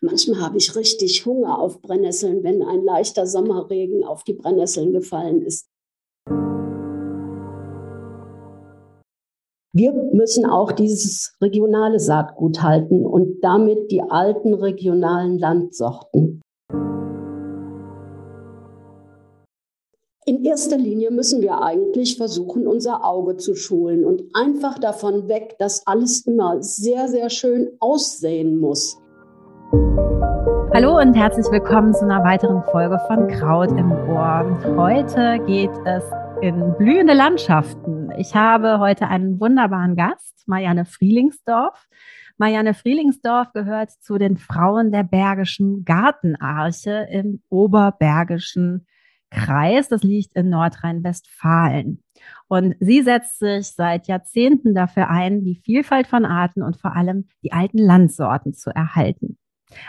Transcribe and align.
Manchmal 0.00 0.40
habe 0.40 0.58
ich 0.58 0.76
richtig 0.76 1.26
Hunger 1.26 1.58
auf 1.58 1.82
Brennnesseln, 1.82 2.44
wenn 2.44 2.62
ein 2.62 2.84
leichter 2.84 3.26
Sommerregen 3.26 4.04
auf 4.04 4.22
die 4.22 4.34
Brennnesseln 4.34 4.92
gefallen 4.92 5.42
ist. 5.42 5.66
Wir 9.74 9.92
müssen 10.12 10.46
auch 10.46 10.72
dieses 10.72 11.36
regionale 11.42 11.98
Saatgut 11.98 12.62
halten 12.62 13.04
und 13.04 13.40
damit 13.42 13.90
die 13.90 14.02
alten 14.02 14.54
regionalen 14.54 15.38
Landsorten. 15.38 16.42
In 20.26 20.44
erster 20.44 20.76
Linie 20.76 21.10
müssen 21.10 21.42
wir 21.42 21.60
eigentlich 21.62 22.16
versuchen, 22.16 22.68
unser 22.68 23.04
Auge 23.04 23.36
zu 23.36 23.54
schulen 23.54 24.04
und 24.04 24.22
einfach 24.34 24.78
davon 24.78 25.26
weg, 25.26 25.56
dass 25.58 25.86
alles 25.86 26.26
immer 26.26 26.62
sehr, 26.62 27.08
sehr 27.08 27.30
schön 27.30 27.70
aussehen 27.80 28.60
muss. 28.60 28.98
Hallo 29.70 30.98
und 30.98 31.14
herzlich 31.14 31.44
willkommen 31.50 31.92
zu 31.92 32.04
einer 32.04 32.24
weiteren 32.24 32.62
Folge 32.70 32.98
von 33.06 33.28
Kraut 33.28 33.70
im 33.72 33.92
Ohr. 33.92 34.58
Heute 34.76 35.38
geht 35.46 35.70
es 35.84 36.04
in 36.40 36.74
blühende 36.78 37.12
Landschaften. 37.12 38.10
Ich 38.16 38.34
habe 38.34 38.78
heute 38.78 39.08
einen 39.08 39.38
wunderbaren 39.40 39.94
Gast, 39.94 40.44
Marianne 40.46 40.86
Frielingsdorf. 40.86 41.86
Marianne 42.38 42.72
Frielingsdorf 42.72 43.52
gehört 43.52 43.90
zu 43.90 44.16
den 44.16 44.38
Frauen 44.38 44.90
der 44.90 45.02
Bergischen 45.02 45.84
Gartenarche 45.84 47.06
im 47.10 47.42
Oberbergischen 47.50 48.86
Kreis, 49.30 49.88
das 49.88 50.02
liegt 50.02 50.34
in 50.34 50.48
Nordrhein-Westfalen. 50.48 52.02
Und 52.48 52.76
sie 52.80 53.02
setzt 53.02 53.38
sich 53.38 53.68
seit 53.68 54.06
Jahrzehnten 54.06 54.74
dafür 54.74 55.10
ein, 55.10 55.44
die 55.44 55.56
Vielfalt 55.56 56.06
von 56.06 56.24
Arten 56.24 56.62
und 56.62 56.80
vor 56.80 56.96
allem 56.96 57.28
die 57.42 57.52
alten 57.52 57.78
Landsorten 57.78 58.54
zu 58.54 58.70
erhalten. 58.70 59.36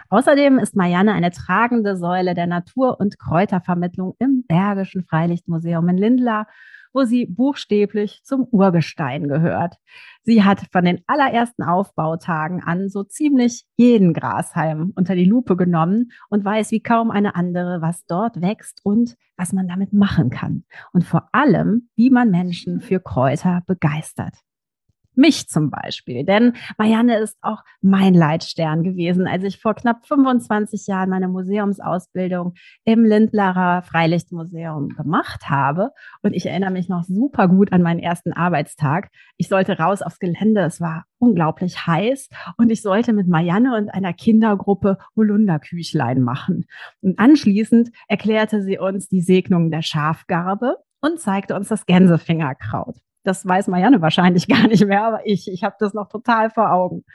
Außerdem 0.09 0.59
ist 0.59 0.75
Marianne 0.75 1.13
eine 1.13 1.31
tragende 1.31 1.95
Säule 1.95 2.33
der 2.33 2.47
Natur- 2.47 2.99
und 2.99 3.17
Kräutervermittlung 3.19 4.15
im 4.19 4.43
Bergischen 4.47 5.03
Freilichtmuseum 5.03 5.87
in 5.89 5.97
Lindlar 5.97 6.47
wo 6.93 7.03
sie 7.03 7.25
buchstäblich 7.25 8.21
zum 8.23 8.47
Urgestein 8.51 9.27
gehört. 9.27 9.75
Sie 10.23 10.43
hat 10.43 10.61
von 10.71 10.85
den 10.85 11.01
allerersten 11.07 11.63
Aufbautagen 11.63 12.63
an 12.63 12.89
so 12.89 13.03
ziemlich 13.03 13.65
jeden 13.77 14.13
Grashalm 14.13 14.91
unter 14.95 15.15
die 15.15 15.25
Lupe 15.25 15.55
genommen 15.55 16.11
und 16.29 16.43
weiß 16.43 16.71
wie 16.71 16.81
kaum 16.81 17.11
eine 17.11 17.35
andere, 17.35 17.81
was 17.81 18.05
dort 18.05 18.41
wächst 18.41 18.81
und 18.83 19.15
was 19.37 19.53
man 19.53 19.67
damit 19.67 19.93
machen 19.93 20.29
kann. 20.29 20.65
Und 20.91 21.03
vor 21.05 21.29
allem, 21.31 21.89
wie 21.95 22.09
man 22.09 22.29
Menschen 22.29 22.81
für 22.81 22.99
Kräuter 22.99 23.61
begeistert 23.65 24.35
mich 25.19 25.47
zum 25.49 25.69
Beispiel. 25.69 26.23
Denn 26.23 26.53
Marianne 26.77 27.19
ist 27.19 27.37
auch 27.41 27.63
mein 27.81 28.13
Leitstern 28.13 28.83
gewesen, 28.83 29.27
als 29.27 29.43
ich 29.43 29.59
vor 29.59 29.75
knapp 29.75 30.07
25 30.07 30.87
Jahren 30.87 31.09
meine 31.09 31.27
Museumsausbildung 31.27 32.53
im 32.85 33.03
Lindlarer 33.03 33.83
Freilichtmuseum 33.83 34.89
gemacht 34.89 35.49
habe. 35.49 35.91
Und 36.23 36.33
ich 36.33 36.45
erinnere 36.45 36.71
mich 36.71 36.89
noch 36.89 37.03
super 37.03 37.47
gut 37.47 37.71
an 37.73 37.81
meinen 37.81 37.99
ersten 37.99 38.33
Arbeitstag. 38.33 39.09
Ich 39.37 39.49
sollte 39.49 39.77
raus 39.77 40.01
aufs 40.01 40.19
Gelände. 40.19 40.61
Es 40.61 40.79
war 40.79 41.05
unglaublich 41.19 41.85
heiß 41.85 42.29
und 42.57 42.71
ich 42.71 42.81
sollte 42.81 43.13
mit 43.13 43.27
Marianne 43.27 43.75
und 43.75 43.89
einer 43.89 44.13
Kindergruppe 44.13 44.97
Holunderküchlein 45.15 46.21
machen. 46.21 46.65
Und 47.01 47.19
anschließend 47.19 47.89
erklärte 48.07 48.63
sie 48.63 48.79
uns 48.79 49.09
die 49.09 49.21
Segnung 49.21 49.69
der 49.69 49.81
Schafgarbe 49.81 50.77
und 51.01 51.19
zeigte 51.19 51.55
uns 51.55 51.67
das 51.67 51.85
Gänsefingerkraut. 51.85 52.95
Das 53.29 53.45
weiß 53.47 53.67
Marianne 53.67 54.01
wahrscheinlich 54.01 54.47
gar 54.49 54.67
nicht 54.67 54.85
mehr, 54.85 55.03
aber 55.03 55.21
ich, 55.25 55.47
ich 55.51 55.63
habe 55.63 55.75
das 55.79 55.93
noch 55.93 56.09
total 56.09 56.49
vor 56.49 56.71
Augen. 56.71 57.05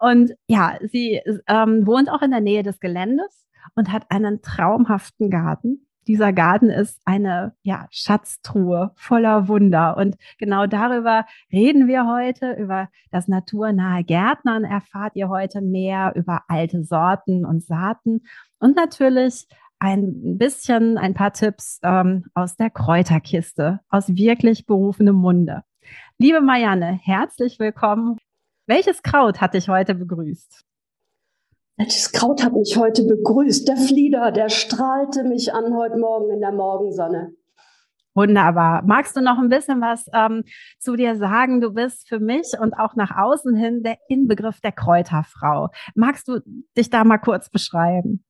Und 0.00 0.32
ja, 0.48 0.76
sie 0.90 1.20
ähm, 1.46 1.86
wohnt 1.86 2.10
auch 2.10 2.22
in 2.22 2.32
der 2.32 2.40
Nähe 2.40 2.64
des 2.64 2.80
Geländes 2.80 3.46
und 3.76 3.92
hat 3.92 4.10
einen 4.10 4.42
traumhaften 4.42 5.30
Garten. 5.30 5.86
Dieser 6.08 6.32
Garten 6.32 6.68
ist 6.68 7.00
eine 7.04 7.54
ja, 7.62 7.86
Schatztruhe 7.92 8.90
voller 8.96 9.46
Wunder. 9.46 9.96
Und 9.96 10.16
genau 10.38 10.66
darüber 10.66 11.26
reden 11.52 11.86
wir 11.86 12.08
heute, 12.08 12.54
über 12.54 12.88
das 13.12 13.28
naturnahe 13.28 14.02
Gärtnern 14.02 14.64
erfahrt 14.64 15.14
ihr 15.14 15.28
heute 15.28 15.60
mehr 15.60 16.12
über 16.16 16.42
alte 16.48 16.82
Sorten 16.82 17.46
und 17.46 17.62
Saaten 17.62 18.22
und 18.58 18.74
natürlich 18.74 19.46
ein 19.82 20.38
bisschen, 20.38 20.96
ein 20.96 21.12
paar 21.12 21.32
Tipps 21.32 21.80
ähm, 21.82 22.26
aus 22.34 22.54
der 22.54 22.70
Kräuterkiste, 22.70 23.80
aus 23.88 24.14
wirklich 24.14 24.64
berufenem 24.64 25.16
Munde. 25.16 25.64
Liebe 26.18 26.40
Marianne, 26.40 27.00
herzlich 27.02 27.58
willkommen. 27.58 28.16
Welches 28.68 29.02
Kraut 29.02 29.40
hat 29.40 29.54
dich 29.54 29.68
heute 29.68 29.96
begrüßt? 29.96 30.64
Welches 31.78 32.12
Kraut 32.12 32.44
hat 32.44 32.52
mich 32.52 32.76
heute 32.76 33.02
begrüßt? 33.02 33.66
Der 33.66 33.76
Flieder, 33.76 34.30
der 34.30 34.50
strahlte 34.50 35.24
mich 35.24 35.52
an 35.52 35.74
heute 35.74 35.98
Morgen 35.98 36.32
in 36.32 36.40
der 36.40 36.52
Morgensonne. 36.52 37.32
Wunderbar. 38.14 38.84
Magst 38.86 39.16
du 39.16 39.20
noch 39.20 39.38
ein 39.38 39.48
bisschen 39.48 39.80
was 39.80 40.06
ähm, 40.14 40.44
zu 40.78 40.94
dir 40.94 41.16
sagen? 41.16 41.60
Du 41.60 41.72
bist 41.72 42.08
für 42.08 42.20
mich 42.20 42.52
und 42.60 42.74
auch 42.74 42.94
nach 42.94 43.16
außen 43.16 43.56
hin 43.56 43.82
der 43.82 43.98
Inbegriff 44.08 44.60
der 44.60 44.72
Kräuterfrau. 44.72 45.70
Magst 45.96 46.28
du 46.28 46.38
dich 46.76 46.88
da 46.88 47.02
mal 47.02 47.18
kurz 47.18 47.50
beschreiben? 47.50 48.22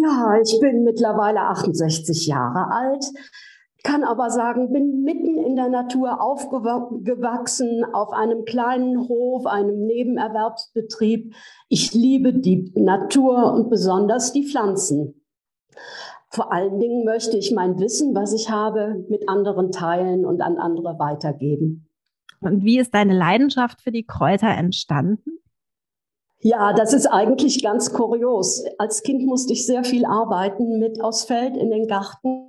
Ja, 0.00 0.38
ich 0.40 0.58
bin 0.60 0.84
mittlerweile 0.84 1.40
68 1.40 2.26
Jahre 2.26 2.70
alt, 2.70 3.04
kann 3.82 4.04
aber 4.04 4.30
sagen, 4.30 4.72
bin 4.72 5.02
mitten 5.02 5.38
in 5.38 5.56
der 5.56 5.68
Natur 5.68 6.20
aufgewachsen, 6.20 7.84
auf 7.92 8.12
einem 8.12 8.44
kleinen 8.44 9.08
Hof, 9.08 9.46
einem 9.46 9.86
Nebenerwerbsbetrieb. 9.86 11.34
Ich 11.68 11.94
liebe 11.94 12.32
die 12.32 12.72
Natur 12.76 13.52
und 13.52 13.70
besonders 13.70 14.32
die 14.32 14.44
Pflanzen. 14.44 15.20
Vor 16.30 16.52
allen 16.52 16.78
Dingen 16.78 17.04
möchte 17.04 17.36
ich 17.38 17.52
mein 17.52 17.78
Wissen, 17.80 18.14
was 18.14 18.32
ich 18.32 18.50
habe, 18.50 19.04
mit 19.08 19.28
anderen 19.28 19.72
teilen 19.72 20.26
und 20.26 20.42
an 20.42 20.58
andere 20.58 20.98
weitergeben. 20.98 21.88
Und 22.40 22.62
wie 22.62 22.78
ist 22.78 22.94
deine 22.94 23.16
Leidenschaft 23.16 23.80
für 23.80 23.90
die 23.90 24.04
Kräuter 24.04 24.48
entstanden? 24.48 25.38
Ja, 26.40 26.72
das 26.72 26.92
ist 26.92 27.06
eigentlich 27.06 27.62
ganz 27.64 27.92
kurios. 27.92 28.64
Als 28.78 29.02
Kind 29.02 29.26
musste 29.26 29.52
ich 29.52 29.66
sehr 29.66 29.82
viel 29.82 30.04
arbeiten 30.04 30.78
mit 30.78 31.02
aufs 31.02 31.24
Feld 31.24 31.56
in 31.56 31.70
den 31.70 31.88
Garten. 31.88 32.48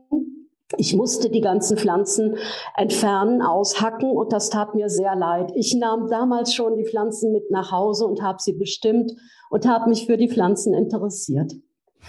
Ich 0.77 0.95
musste 0.95 1.31
die 1.31 1.41
ganzen 1.41 1.75
Pflanzen 1.77 2.37
entfernen, 2.77 3.41
aushacken 3.41 4.11
und 4.11 4.31
das 4.31 4.51
tat 4.51 4.75
mir 4.75 4.89
sehr 4.89 5.15
leid. 5.15 5.51
Ich 5.55 5.75
nahm 5.75 6.07
damals 6.07 6.53
schon 6.53 6.77
die 6.77 6.85
Pflanzen 6.85 7.31
mit 7.31 7.49
nach 7.49 7.71
Hause 7.71 8.05
und 8.05 8.21
habe 8.21 8.37
sie 8.39 8.53
bestimmt 8.53 9.11
und 9.49 9.67
habe 9.67 9.89
mich 9.89 10.05
für 10.05 10.17
die 10.17 10.29
Pflanzen 10.29 10.75
interessiert. 10.75 11.53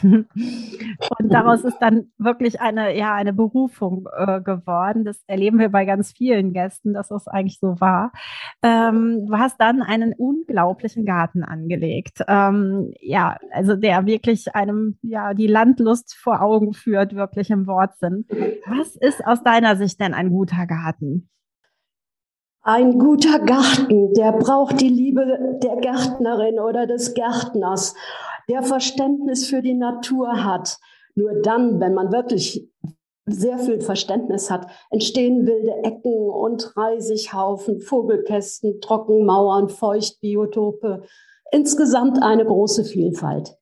Und 0.02 1.32
daraus 1.32 1.64
ist 1.64 1.78
dann 1.78 2.12
wirklich 2.18 2.60
eine, 2.60 2.96
ja, 2.96 3.14
eine 3.14 3.32
Berufung 3.32 4.08
äh, 4.16 4.40
geworden. 4.40 5.04
Das 5.04 5.22
erleben 5.26 5.58
wir 5.58 5.68
bei 5.68 5.84
ganz 5.84 6.12
vielen 6.12 6.52
Gästen, 6.52 6.94
dass 6.94 7.08
das 7.08 7.26
eigentlich 7.26 7.58
so 7.58 7.80
war. 7.80 8.12
Ähm, 8.62 9.26
du 9.26 9.36
hast 9.36 9.60
dann 9.60 9.82
einen 9.82 10.14
unglaublichen 10.14 11.04
Garten 11.04 11.42
angelegt. 11.42 12.22
Ähm, 12.28 12.92
ja, 13.00 13.36
also 13.52 13.76
der 13.76 14.06
wirklich 14.06 14.54
einem, 14.54 14.98
ja, 15.02 15.34
die 15.34 15.48
Landlust 15.48 16.14
vor 16.16 16.40
Augen 16.40 16.72
führt, 16.72 17.14
wirklich 17.14 17.50
im 17.50 17.66
Wortsinn. 17.66 18.26
Was 18.66 18.96
ist 18.96 19.24
aus 19.26 19.42
deiner 19.42 19.76
Sicht 19.76 20.00
denn 20.00 20.14
ein 20.14 20.30
guter 20.30 20.66
Garten? 20.66 21.28
Ein 22.62 22.98
guter 22.98 23.38
Garten, 23.38 24.12
der 24.12 24.32
braucht 24.32 24.82
die 24.82 24.90
Liebe 24.90 25.58
der 25.62 25.76
Gärtnerin 25.76 26.60
oder 26.60 26.86
des 26.86 27.14
Gärtners 27.14 27.94
der 28.50 28.62
Verständnis 28.62 29.46
für 29.46 29.62
die 29.62 29.74
Natur 29.74 30.44
hat. 30.44 30.76
Nur 31.14 31.40
dann, 31.40 31.80
wenn 31.80 31.94
man 31.94 32.12
wirklich 32.12 32.68
sehr 33.24 33.58
viel 33.58 33.80
Verständnis 33.80 34.50
hat, 34.50 34.66
entstehen 34.90 35.46
wilde 35.46 35.72
Ecken 35.84 36.28
und 36.28 36.76
Reisighaufen, 36.76 37.80
Vogelkästen, 37.80 38.80
Trockenmauern, 38.80 39.70
Feuchtbiotope. 39.70 41.04
Insgesamt 41.52 42.22
eine 42.22 42.44
große 42.44 42.84
Vielfalt. 42.84 43.56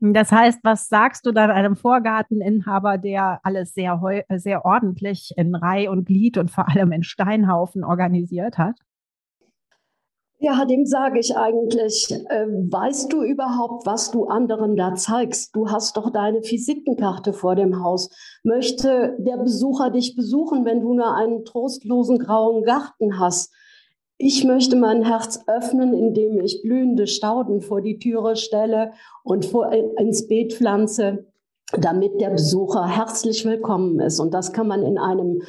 Das 0.00 0.32
heißt, 0.32 0.60
was 0.62 0.88
sagst 0.88 1.26
du 1.26 1.32
dann 1.32 1.50
einem 1.50 1.76
Vorgarteninhaber, 1.76 2.96
der 2.96 3.40
alles 3.42 3.74
sehr, 3.74 4.00
sehr 4.36 4.64
ordentlich 4.64 5.32
in 5.36 5.54
Reih 5.54 5.90
und 5.90 6.06
Glied 6.06 6.38
und 6.38 6.50
vor 6.50 6.68
allem 6.68 6.90
in 6.92 7.02
Steinhaufen 7.02 7.84
organisiert 7.84 8.56
hat? 8.56 8.76
Ja, 10.42 10.64
dem 10.64 10.86
sage 10.86 11.18
ich 11.18 11.36
eigentlich, 11.36 12.10
äh, 12.30 12.46
weißt 12.46 13.12
du 13.12 13.22
überhaupt, 13.22 13.84
was 13.84 14.10
du 14.10 14.24
anderen 14.24 14.74
da 14.74 14.94
zeigst? 14.94 15.54
Du 15.54 15.68
hast 15.68 15.98
doch 15.98 16.10
deine 16.10 16.38
Visitenkarte 16.38 17.34
vor 17.34 17.56
dem 17.56 17.84
Haus. 17.84 18.08
Möchte 18.42 19.18
der 19.18 19.36
Besucher 19.36 19.90
dich 19.90 20.16
besuchen, 20.16 20.64
wenn 20.64 20.80
du 20.80 20.94
nur 20.94 21.14
einen 21.14 21.44
trostlosen 21.44 22.18
grauen 22.18 22.64
Garten 22.64 23.18
hast? 23.18 23.52
Ich 24.22 24.44
möchte 24.44 24.76
mein 24.76 25.02
Herz 25.02 25.44
öffnen, 25.46 25.94
indem 25.94 26.42
ich 26.42 26.60
blühende 26.60 27.06
Stauden 27.06 27.62
vor 27.62 27.80
die 27.80 27.98
Türe 27.98 28.36
stelle 28.36 28.92
und 29.24 29.46
vor, 29.46 29.72
äh, 29.72 29.82
ins 29.96 30.28
Beet 30.28 30.52
pflanze, 30.52 31.24
damit 31.72 32.20
der 32.20 32.28
Besucher 32.28 32.86
herzlich 32.86 33.46
willkommen 33.46 33.98
ist. 33.98 34.20
Und 34.20 34.34
das 34.34 34.52
kann 34.52 34.68
man 34.68 34.82
in 34.82 34.98
einem 34.98 35.40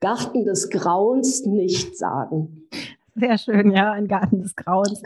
Garten 0.00 0.44
des 0.44 0.70
Grauens 0.70 1.44
nicht 1.46 1.98
sagen. 1.98 2.68
Sehr 3.16 3.38
schön, 3.38 3.72
ja, 3.72 3.90
ein 3.90 4.06
Garten 4.06 4.40
des 4.40 4.54
Grauens. 4.54 5.02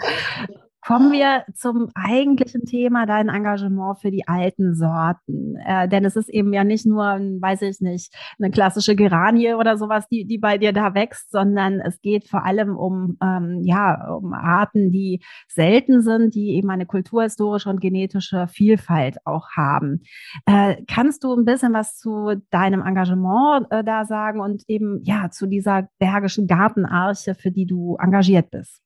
Kommen 0.86 1.10
wir 1.10 1.42
zum 1.52 1.88
eigentlichen 1.96 2.64
Thema, 2.64 3.06
dein 3.06 3.28
Engagement 3.28 3.98
für 3.98 4.12
die 4.12 4.28
alten 4.28 4.76
Sorten. 4.76 5.56
Äh, 5.66 5.88
denn 5.88 6.04
es 6.04 6.14
ist 6.14 6.28
eben 6.28 6.52
ja 6.52 6.62
nicht 6.62 6.86
nur, 6.86 7.02
weiß 7.02 7.62
ich 7.62 7.80
nicht, 7.80 8.14
eine 8.38 8.52
klassische 8.52 8.94
Geranie 8.94 9.54
oder 9.54 9.78
sowas, 9.78 10.06
die, 10.08 10.26
die 10.26 10.38
bei 10.38 10.58
dir 10.58 10.72
da 10.72 10.94
wächst, 10.94 11.32
sondern 11.32 11.80
es 11.80 12.00
geht 12.02 12.28
vor 12.28 12.44
allem 12.44 12.76
um, 12.76 13.16
ähm, 13.20 13.62
ja, 13.64 14.12
um 14.12 14.32
Arten, 14.32 14.92
die 14.92 15.24
selten 15.48 16.02
sind, 16.02 16.36
die 16.36 16.54
eben 16.54 16.70
eine 16.70 16.86
kulturhistorische 16.86 17.68
und 17.68 17.80
genetische 17.80 18.46
Vielfalt 18.46 19.16
auch 19.24 19.48
haben. 19.56 20.02
Äh, 20.44 20.84
kannst 20.86 21.24
du 21.24 21.34
ein 21.34 21.44
bisschen 21.44 21.72
was 21.72 21.96
zu 21.96 22.40
deinem 22.50 22.82
Engagement 22.86 23.66
äh, 23.70 23.82
da 23.82 24.04
sagen 24.04 24.38
und 24.38 24.62
eben, 24.68 25.02
ja, 25.02 25.30
zu 25.32 25.48
dieser 25.48 25.88
Bergischen 25.98 26.46
Gartenarche, 26.46 27.34
für 27.34 27.50
die 27.50 27.66
du 27.66 27.96
engagiert 28.00 28.52
bist? 28.52 28.85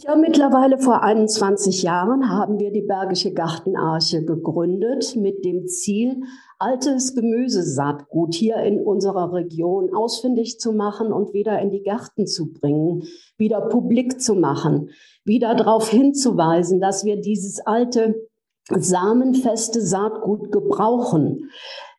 Ja, 0.00 0.14
mittlerweile 0.14 0.78
vor 0.78 1.02
21 1.02 1.82
Jahren 1.82 2.28
haben 2.28 2.60
wir 2.60 2.70
die 2.70 2.82
Bergische 2.82 3.32
Gartenarche 3.32 4.24
gegründet 4.24 5.16
mit 5.16 5.44
dem 5.44 5.66
Ziel, 5.66 6.22
altes 6.60 7.16
Gemüsesaatgut 7.16 8.32
hier 8.32 8.58
in 8.58 8.80
unserer 8.80 9.32
Region 9.32 9.92
ausfindig 9.92 10.60
zu 10.60 10.72
machen 10.72 11.12
und 11.12 11.32
wieder 11.32 11.58
in 11.58 11.70
die 11.70 11.82
Gärten 11.82 12.28
zu 12.28 12.52
bringen, 12.52 13.08
wieder 13.38 13.60
publik 13.60 14.20
zu 14.20 14.36
machen, 14.36 14.90
wieder 15.24 15.56
darauf 15.56 15.88
hinzuweisen, 15.90 16.80
dass 16.80 17.04
wir 17.04 17.20
dieses 17.20 17.58
alte 17.66 18.28
samenfeste 18.68 19.80
Saatgut 19.80 20.52
gebrauchen. 20.52 21.50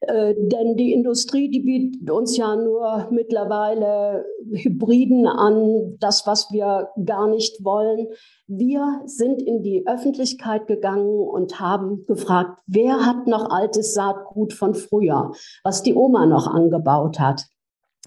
Äh, 0.02 0.34
denn 0.38 0.78
die 0.78 0.94
Industrie, 0.94 1.50
die 1.50 1.60
bietet 1.60 2.10
uns 2.10 2.38
ja 2.38 2.56
nur 2.56 3.08
mittlerweile 3.12 4.26
Hybriden 4.50 5.28
an, 5.28 5.98
das, 6.00 6.26
was 6.26 6.52
wir 6.52 6.90
gar 7.06 7.28
nicht 7.28 7.64
wollen. 7.66 8.08
Wir 8.48 9.02
sind 9.06 9.42
in 9.42 9.62
die 9.62 9.86
Öffentlichkeit 9.86 10.68
gegangen 10.68 11.20
und 11.20 11.60
haben 11.60 12.06
gefragt, 12.06 12.62
wer 12.66 13.06
hat 13.06 13.28
noch 13.28 13.50
altes 13.50 13.94
Saatgut 13.94 14.54
von 14.54 14.74
früher, 14.74 15.34
was 15.64 15.84
die 15.84 15.94
Oma 15.94 16.26
noch 16.26 16.48
angebaut 16.48 17.20
hat. 17.20 17.46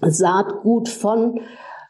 Saatgut 0.01 0.89
von 0.89 1.41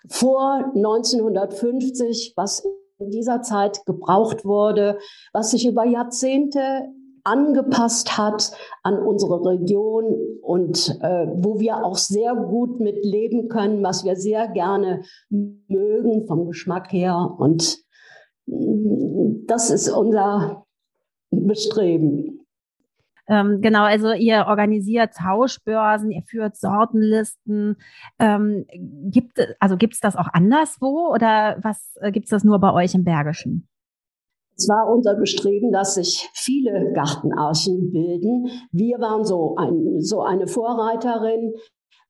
vor 0.10 0.72
1950, 0.76 2.34
was 2.36 2.66
in 3.00 3.10
dieser 3.10 3.42
Zeit 3.42 3.86
gebraucht 3.86 4.44
wurde, 4.44 4.98
was 5.32 5.52
sich 5.52 5.66
über 5.66 5.86
Jahrzehnte 5.86 6.90
angepasst 7.24 8.18
hat 8.18 8.52
an 8.84 8.98
unsere 9.00 9.44
Region 9.46 10.06
und 10.42 11.00
äh, 11.02 11.28
wo 11.36 11.60
wir 11.60 11.84
auch 11.84 11.98
sehr 11.98 12.36
gut 12.36 12.80
mit 12.80 13.04
leben 13.06 13.48
können, 13.48 13.84
was 13.84 14.04
wir 14.04 14.16
sehr 14.16 14.48
gerne 14.50 15.04
mögen 15.30 16.28
vom 16.28 16.48
Geschmack 16.48 16.92
her. 16.92 17.36
Und 17.38 17.80
mm, 18.46 19.46
das 19.48 19.70
ist 19.70 19.90
unser 19.90 20.66
Bestreben. 21.32 22.44
Ähm, 23.28 23.62
genau, 23.62 23.84
also 23.84 24.12
ihr 24.12 24.46
organisiert 24.48 25.14
Tauschbörsen, 25.16 26.12
ihr 26.12 26.24
führt 26.24 26.58
Sortenlisten. 26.58 27.78
Ähm, 28.20 28.66
gibt, 28.70 29.40
also 29.60 29.78
gibt 29.78 29.94
es 29.94 30.02
das 30.02 30.18
auch 30.18 30.28
anderswo 30.34 31.10
oder 31.14 31.58
was 31.62 31.96
äh, 32.02 32.12
gibt 32.12 32.26
es 32.26 32.32
das 32.32 32.44
nur 32.44 32.60
bei 32.60 32.74
euch 32.74 32.94
im 32.96 33.06
Bergischen? 33.06 33.68
Es 34.56 34.70
war 34.70 34.92
unser 34.94 35.16
Bestreben, 35.16 35.72
dass 35.72 35.96
sich 35.96 36.30
viele 36.34 36.92
Gartenarchen 36.94 37.92
bilden. 37.92 38.50
Wir 38.72 39.00
waren 39.00 39.26
so, 39.26 39.56
ein, 39.58 40.00
so 40.00 40.22
eine 40.22 40.48
Vorreiterin, 40.48 41.54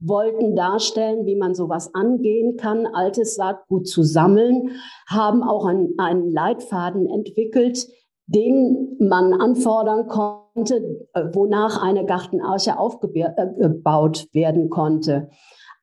wollten 0.05 0.55
darstellen, 0.55 1.25
wie 1.25 1.35
man 1.35 1.55
sowas 1.55 1.93
angehen 1.95 2.57
kann, 2.57 2.85
altes 2.85 3.35
Saatgut 3.35 3.87
zu 3.87 4.03
sammeln, 4.03 4.71
haben 5.07 5.43
auch 5.43 5.65
einen, 5.65 5.93
einen 5.97 6.29
Leitfaden 6.29 7.07
entwickelt, 7.07 7.87
den 8.27 8.97
man 8.99 9.33
anfordern 9.33 10.07
konnte, 10.07 11.07
äh, 11.13 11.23
wonach 11.33 11.81
eine 11.81 12.05
Gartenarche 12.05 12.77
aufgebaut 12.77 14.27
werden 14.33 14.69
konnte. 14.69 15.29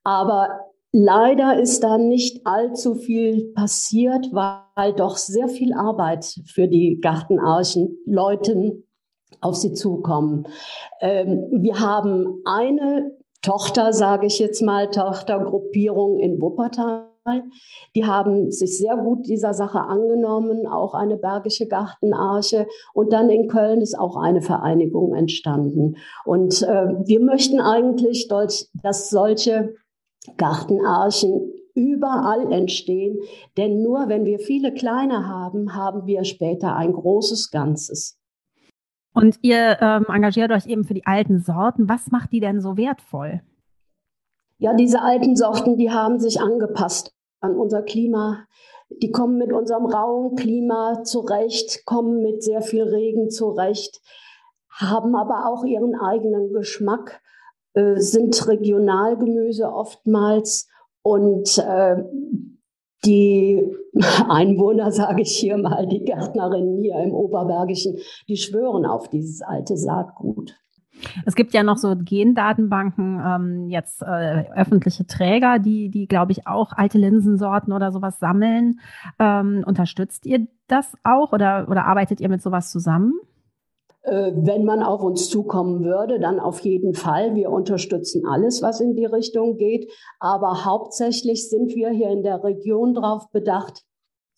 Aber 0.04 0.69
leider 0.92 1.60
ist 1.60 1.82
da 1.82 1.98
nicht 1.98 2.46
allzu 2.46 2.94
viel 2.94 3.52
passiert, 3.54 4.28
weil 4.32 4.92
doch 4.94 5.16
sehr 5.16 5.48
viel 5.48 5.72
Arbeit 5.72 6.24
für 6.46 6.68
die 6.68 7.00
Gartenarchen 7.00 7.98
Leuten 8.06 8.84
auf 9.40 9.56
sie 9.56 9.72
zukommen. 9.72 10.46
Ähm, 11.00 11.48
wir 11.52 11.80
haben 11.80 12.42
eine 12.44 13.16
Tochter, 13.42 13.92
sage 13.92 14.26
ich 14.26 14.38
jetzt 14.38 14.60
mal, 14.60 14.90
Tochtergruppierung 14.90 16.18
in 16.18 16.40
Wuppertal 16.42 17.10
die 17.94 18.04
haben 18.04 18.50
sich 18.50 18.78
sehr 18.78 18.96
gut 18.96 19.26
dieser 19.26 19.52
Sache 19.52 19.80
angenommen, 19.80 20.66
auch 20.66 20.94
eine 20.94 21.16
Bergische 21.16 21.66
Gartenarche. 21.66 22.66
Und 22.94 23.12
dann 23.12 23.30
in 23.30 23.48
Köln 23.48 23.80
ist 23.80 23.98
auch 23.98 24.16
eine 24.16 24.42
Vereinigung 24.42 25.14
entstanden. 25.14 25.96
Und 26.24 26.62
äh, 26.62 26.86
wir 27.04 27.20
möchten 27.20 27.60
eigentlich, 27.60 28.28
dass 28.28 29.10
solche 29.10 29.74
Gartenarchen 30.36 31.52
überall 31.74 32.52
entstehen. 32.52 33.18
Denn 33.56 33.82
nur 33.82 34.08
wenn 34.08 34.24
wir 34.24 34.38
viele 34.38 34.72
kleine 34.72 35.26
haben, 35.26 35.74
haben 35.74 36.06
wir 36.06 36.24
später 36.24 36.76
ein 36.76 36.92
großes 36.92 37.50
Ganzes. 37.50 38.18
Und 39.12 39.38
ihr 39.42 39.78
ähm, 39.80 40.06
engagiert 40.08 40.52
euch 40.52 40.66
eben 40.66 40.84
für 40.84 40.94
die 40.94 41.06
alten 41.06 41.40
Sorten. 41.40 41.88
Was 41.88 42.10
macht 42.10 42.32
die 42.32 42.40
denn 42.40 42.60
so 42.60 42.76
wertvoll? 42.76 43.42
Ja, 44.58 44.74
diese 44.74 45.02
alten 45.02 45.36
Sorten, 45.36 45.76
die 45.76 45.90
haben 45.90 46.20
sich 46.20 46.40
angepasst 46.40 47.12
an 47.40 47.56
unser 47.56 47.82
Klima. 47.82 48.44
Die 49.02 49.10
kommen 49.10 49.38
mit 49.38 49.52
unserem 49.52 49.86
rauen 49.86 50.36
Klima 50.36 51.02
zurecht, 51.04 51.84
kommen 51.86 52.22
mit 52.22 52.42
sehr 52.42 52.60
viel 52.60 52.82
Regen 52.82 53.30
zurecht, 53.30 54.00
haben 54.68 55.14
aber 55.14 55.46
auch 55.46 55.64
ihren 55.64 55.94
eigenen 55.94 56.52
Geschmack, 56.52 57.19
äh, 57.74 57.96
sind 57.96 58.48
Regionalgemüse 58.48 59.72
oftmals 59.72 60.68
und 61.02 61.58
äh, 61.58 62.02
die 63.04 63.62
Einwohner, 64.28 64.92
sage 64.92 65.22
ich 65.22 65.36
hier 65.36 65.56
mal, 65.56 65.86
die 65.86 66.04
Gärtnerinnen 66.04 66.78
hier 66.78 66.96
im 67.00 67.12
Oberbergischen, 67.12 67.98
die 68.28 68.36
schwören 68.36 68.84
auf 68.86 69.08
dieses 69.08 69.42
alte 69.42 69.76
Saatgut. 69.76 70.56
Es 71.24 71.34
gibt 71.34 71.54
ja 71.54 71.62
noch 71.62 71.78
so 71.78 71.94
Gendatenbanken, 71.96 73.22
ähm, 73.24 73.68
jetzt 73.70 74.02
äh, 74.02 74.44
öffentliche 74.54 75.06
Träger, 75.06 75.58
die, 75.58 75.88
die 75.90 76.06
glaube 76.06 76.32
ich, 76.32 76.46
auch 76.46 76.72
alte 76.72 76.98
Linsensorten 76.98 77.72
oder 77.72 77.90
sowas 77.90 78.18
sammeln. 78.18 78.80
Ähm, 79.18 79.64
unterstützt 79.66 80.26
ihr 80.26 80.46
das 80.66 80.92
auch 81.02 81.32
oder, 81.32 81.68
oder 81.70 81.86
arbeitet 81.86 82.20
ihr 82.20 82.28
mit 82.28 82.42
sowas 82.42 82.70
zusammen? 82.70 83.14
Äh, 84.02 84.32
wenn 84.34 84.64
man 84.64 84.82
auf 84.82 85.02
uns 85.02 85.28
zukommen 85.28 85.84
würde, 85.84 86.18
dann 86.18 86.40
auf 86.40 86.60
jeden 86.60 86.94
Fall. 86.94 87.34
Wir 87.34 87.50
unterstützen 87.50 88.24
alles, 88.26 88.62
was 88.62 88.80
in 88.80 88.94
die 88.94 89.04
Richtung 89.04 89.58
geht. 89.58 89.90
Aber 90.18 90.64
hauptsächlich 90.64 91.48
sind 91.48 91.74
wir 91.74 91.90
hier 91.90 92.10
in 92.10 92.22
der 92.22 92.42
Region 92.42 92.94
darauf 92.94 93.30
bedacht, 93.30 93.84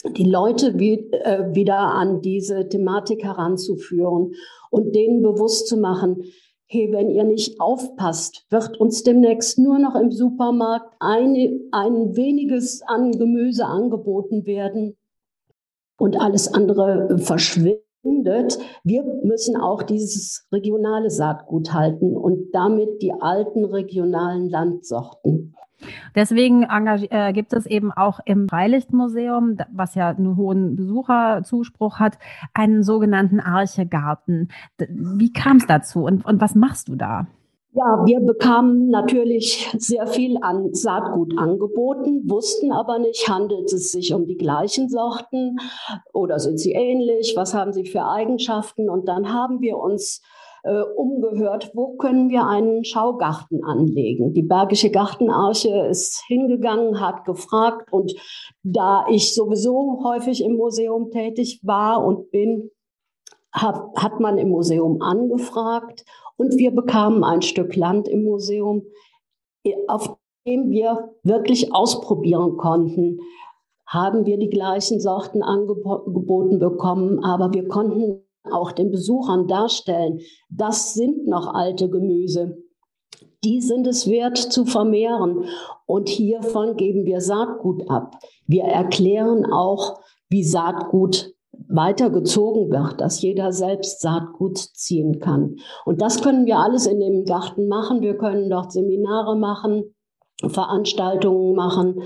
die 0.04 0.28
Leute 0.28 0.69
äh, 0.69 1.54
wieder 1.54 1.78
an 1.78 2.21
diese 2.23 2.69
Thematik 2.69 3.23
heranzuführen 3.23 4.35
und 4.71 4.97
denen 4.97 5.23
bewusst 5.23 5.69
zu 5.69 5.76
machen, 5.76 6.25
hey, 6.66 6.90
wenn 6.90 7.11
ihr 7.11 7.25
nicht 7.25 7.61
aufpasst, 7.61 8.47
wird 8.50 8.81
uns 8.81 9.04
demnächst 9.04 9.59
nur 9.59 9.78
noch 9.78 9.95
im 9.95 10.11
Supermarkt 10.11 10.92
eine, 10.99 11.61
ein 11.71 12.16
weniges 12.16 12.83
an 12.83 13.12
Gemüse 13.12 13.66
angeboten 13.66 14.45
werden 14.47 14.97
und 15.99 16.21
alles 16.21 16.52
andere 16.52 17.19
verschwindet. 17.19 17.92
Wir 18.04 19.04
müssen 19.23 19.56
auch 19.56 19.82
dieses 19.82 20.47
regionale 20.52 21.11
Saatgut 21.11 21.73
halten 21.73 22.16
und 22.16 22.52
damit 22.52 23.00
die 23.00 23.12
alten 23.12 23.64
regionalen 23.64 24.49
Landsorten. 24.49 25.54
Deswegen 26.14 26.64
äh, 26.64 27.32
gibt 27.32 27.52
es 27.52 27.66
eben 27.66 27.90
auch 27.90 28.21
im 28.25 28.49
Freilichtmuseum, 28.49 29.56
was 29.73 29.94
ja 29.94 30.11
einen 30.11 30.37
hohen 30.37 30.76
Besucherzuspruch 30.76 31.99
hat, 31.99 32.18
einen 32.54 32.82
sogenannten 32.82 33.40
Archegarten. 33.40 34.49
Wie 34.78 35.32
kam 35.32 35.56
es 35.56 35.66
dazu 35.66 36.04
und, 36.04 36.25
und 36.25 36.40
was 36.40 36.54
machst 36.54 36.88
du 36.88 36.94
da? 36.94 37.26
Ja, 37.75 38.02
wir 38.05 38.21
bekamen 38.21 38.91
natürlich 38.91 39.71
sehr 39.79 40.07
viel 40.07 40.37
an 40.43 40.75
Saatgut 40.75 41.38
angeboten, 41.38 42.29
wussten 42.29 42.71
aber 42.71 42.99
nicht, 42.99 43.26
handelt 43.31 43.73
es 43.73 43.93
sich 43.93 44.12
um 44.12 44.26
die 44.26 44.37
gleichen 44.37 44.91
Sorten 44.91 45.57
oder 46.12 46.38
sind 46.38 46.59
sie 46.59 46.73
ähnlich, 46.73 47.33
was 47.35 47.55
haben 47.55 47.73
sie 47.73 47.87
für 47.87 48.05
Eigenschaften. 48.05 48.91
Und 48.91 49.09
dann 49.09 49.33
haben 49.33 49.62
wir 49.62 49.79
uns 49.79 50.21
äh, 50.64 50.83
umgehört, 50.83 51.71
wo 51.73 51.97
können 51.97 52.29
wir 52.29 52.47
einen 52.47 52.85
Schaugarten 52.85 53.64
anlegen. 53.64 54.35
Die 54.35 54.43
Bergische 54.43 54.91
Gartenarche 54.91 55.87
ist 55.88 56.23
hingegangen, 56.26 57.00
hat 57.00 57.25
gefragt 57.25 57.91
und 57.91 58.12
da 58.62 59.07
ich 59.09 59.35
sowieso 59.35 60.02
häufig 60.05 60.45
im 60.45 60.57
Museum 60.57 61.11
tätig 61.11 61.61
war 61.62 62.05
und 62.05 62.31
bin, 62.31 62.71
hat 63.55 64.19
man 64.19 64.37
im 64.38 64.49
Museum 64.49 65.00
angefragt 65.00 66.05
und 66.37 66.57
wir 66.57 66.71
bekamen 66.71 67.25
ein 67.25 67.43
Stück 67.43 67.77
Land 67.77 68.09
im 68.09 68.25
Museum, 68.25 68.83
auf 69.89 70.17
dem 70.47 70.71
wir 70.71 71.15
wirklich 71.23 71.75
ausprobieren 71.75 72.57
konnten, 72.57 73.21
haben 73.87 74.25
wir 74.25 74.39
die 74.39 74.49
gleichen 74.49 75.01
Sorten 75.01 75.43
angeboten 75.43 76.59
bekommen, 76.59 77.23
aber 77.23 77.53
wir 77.53 77.69
konnten 77.69 78.25
auch 78.51 78.73
den 78.73 78.91
Besuchern 78.91 79.47
darstellen, 79.47 80.21
das 80.49 80.95
sind 80.95 81.27
noch 81.27 81.55
alte 81.55 81.89
Gemüse. 81.89 82.59
Die 83.45 83.61
sind 83.61 83.87
es 83.87 84.09
wert 84.09 84.39
zu 84.39 84.65
vermehren. 84.65 85.45
Und 85.87 86.09
hiervon 86.09 86.77
geben 86.77 87.05
wir 87.05 87.21
Saatgut 87.21 87.89
ab. 87.89 88.17
Wir 88.47 88.65
erklären 88.65 89.47
auch, 89.47 90.01
wie 90.29 90.45
Saatgut 90.45 91.35
weitergezogen 91.69 92.71
wird, 92.71 93.00
dass 93.00 93.23
jeder 93.23 93.52
selbst 93.52 94.00
Saatgut 94.00 94.59
ziehen 94.59 95.21
kann. 95.21 95.57
Und 95.85 96.00
das 96.00 96.23
können 96.23 96.47
wir 96.47 96.59
alles 96.59 96.87
in 96.87 97.00
dem 97.00 97.25
Garten 97.25 97.69
machen. 97.69 98.00
Wir 98.00 98.16
können 98.16 98.50
dort 98.50 98.73
Seminare 98.73 99.37
machen, 99.37 99.95
Veranstaltungen 100.47 101.54
machen. 101.54 102.02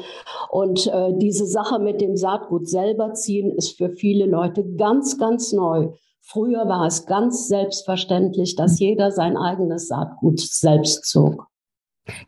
Und 0.50 0.86
äh, 0.86 1.12
diese 1.16 1.46
Sache 1.46 1.78
mit 1.78 2.00
dem 2.00 2.16
Saatgut 2.16 2.68
selber 2.68 3.12
ziehen 3.14 3.52
ist 3.52 3.76
für 3.76 3.90
viele 3.90 4.26
Leute 4.26 4.64
ganz, 4.76 5.18
ganz 5.18 5.52
neu. 5.52 5.90
Früher 6.20 6.68
war 6.68 6.86
es 6.86 7.06
ganz 7.06 7.46
selbstverständlich, 7.46 8.56
dass 8.56 8.80
jeder 8.80 9.12
sein 9.12 9.36
eigenes 9.36 9.88
Saatgut 9.88 10.40
selbst 10.40 11.04
zog. 11.04 11.46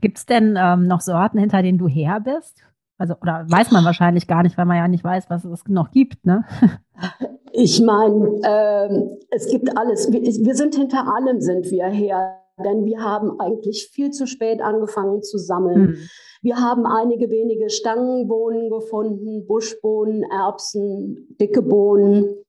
Gibt 0.00 0.18
es 0.18 0.26
denn 0.26 0.56
ähm, 0.56 0.86
noch 0.86 1.00
Sorten, 1.00 1.38
hinter 1.38 1.62
denen 1.62 1.78
du 1.78 1.88
her 1.88 2.20
bist? 2.20 2.62
Also, 2.98 3.14
oder 3.22 3.46
weiß 3.48 3.70
man 3.70 3.84
wahrscheinlich 3.84 4.26
gar 4.26 4.42
nicht, 4.42 4.58
weil 4.58 4.66
man 4.66 4.76
ja 4.76 4.88
nicht 4.88 5.04
weiß, 5.04 5.30
was 5.30 5.44
es 5.44 5.62
noch 5.68 5.90
gibt, 5.90 6.26
ne? 6.26 6.44
Ich 7.50 7.80
meine, 7.80 8.40
äh, 8.42 9.16
es 9.30 9.48
gibt 9.48 9.76
alles. 9.76 10.12
Wir, 10.12 10.20
wir 10.20 10.54
sind 10.54 10.74
hinter 10.74 11.12
allem 11.12 11.40
sind 11.40 11.70
wir 11.70 11.86
her, 11.86 12.42
denn 12.62 12.84
wir 12.84 13.00
haben 13.00 13.40
eigentlich 13.40 13.88
viel 13.92 14.10
zu 14.10 14.26
spät 14.26 14.60
angefangen 14.60 15.22
zu 15.22 15.38
sammeln. 15.38 15.88
Hm. 15.88 15.96
Wir 16.42 16.56
haben 16.56 16.86
einige 16.86 17.30
wenige 17.30 17.70
Stangenbohnen 17.70 18.70
gefunden, 18.70 19.46
Buschbohnen, 19.46 20.22
Erbsen, 20.30 21.36
dicke 21.40 21.62
Bohnen. 21.62 22.44